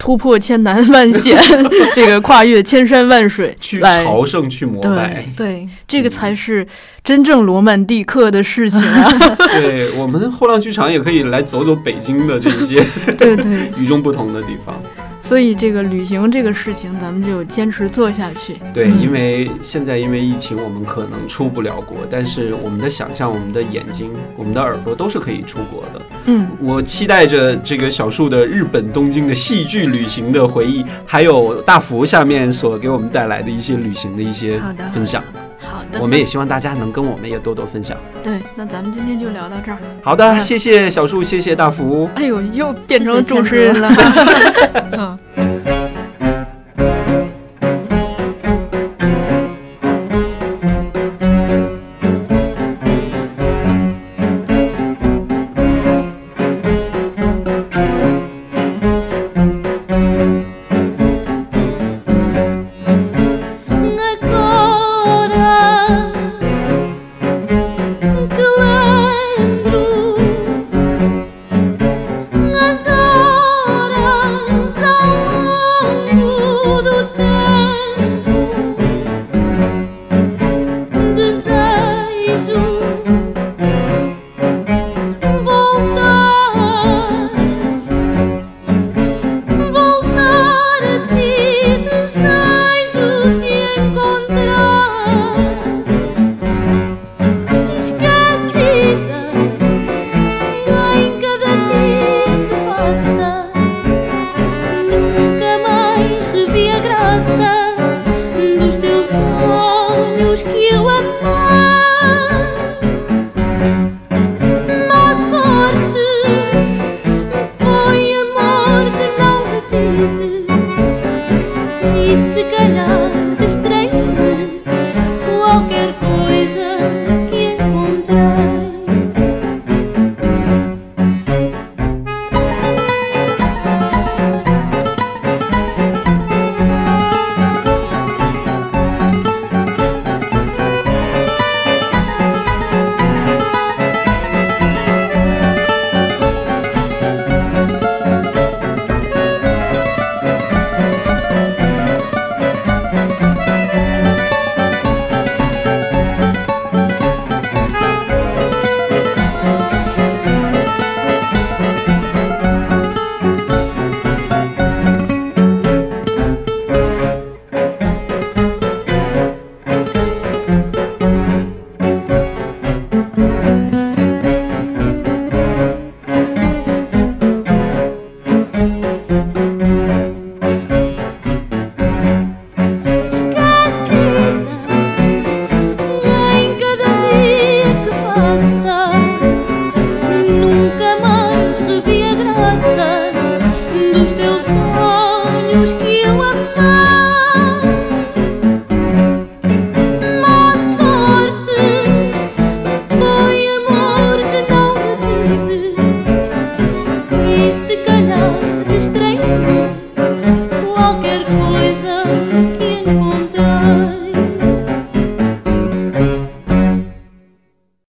[0.00, 1.38] 突破千难万险，
[1.94, 3.80] 这个跨越千山万水去。
[3.80, 5.26] 朝圣，去膜拜。
[5.36, 6.66] 对，这个才是
[7.04, 9.36] 真正罗曼蒂克的事情啊！
[9.60, 12.82] 对我们后浪剧场也可以来走走北京的这些
[13.18, 14.82] 对对， 与众不同的地方。
[15.30, 18.56] 所以这个旅行这个事情，咱们就坚持做下去。
[18.74, 26.02] 对，嗯因为现在因为疫情，我们可能出不了国，但是我们的想象、我们的眼睛、我们的耳朵都是可以出国的。
[26.24, 35.22] 嗯，我期待着这个小树的日本东京的戏剧旅行的回忆，还有大福下面所给我们带来的一些旅行的一些好的分享。
[35.60, 37.96] 好的，我们也希望大家能跟我们也多多分享。
[38.22, 39.78] 对，那咱们今天就聊到这儿。
[40.02, 42.08] 好的，谢谢小树，谢谢大福。
[42.14, 45.18] 哎呦，又变成主持人了。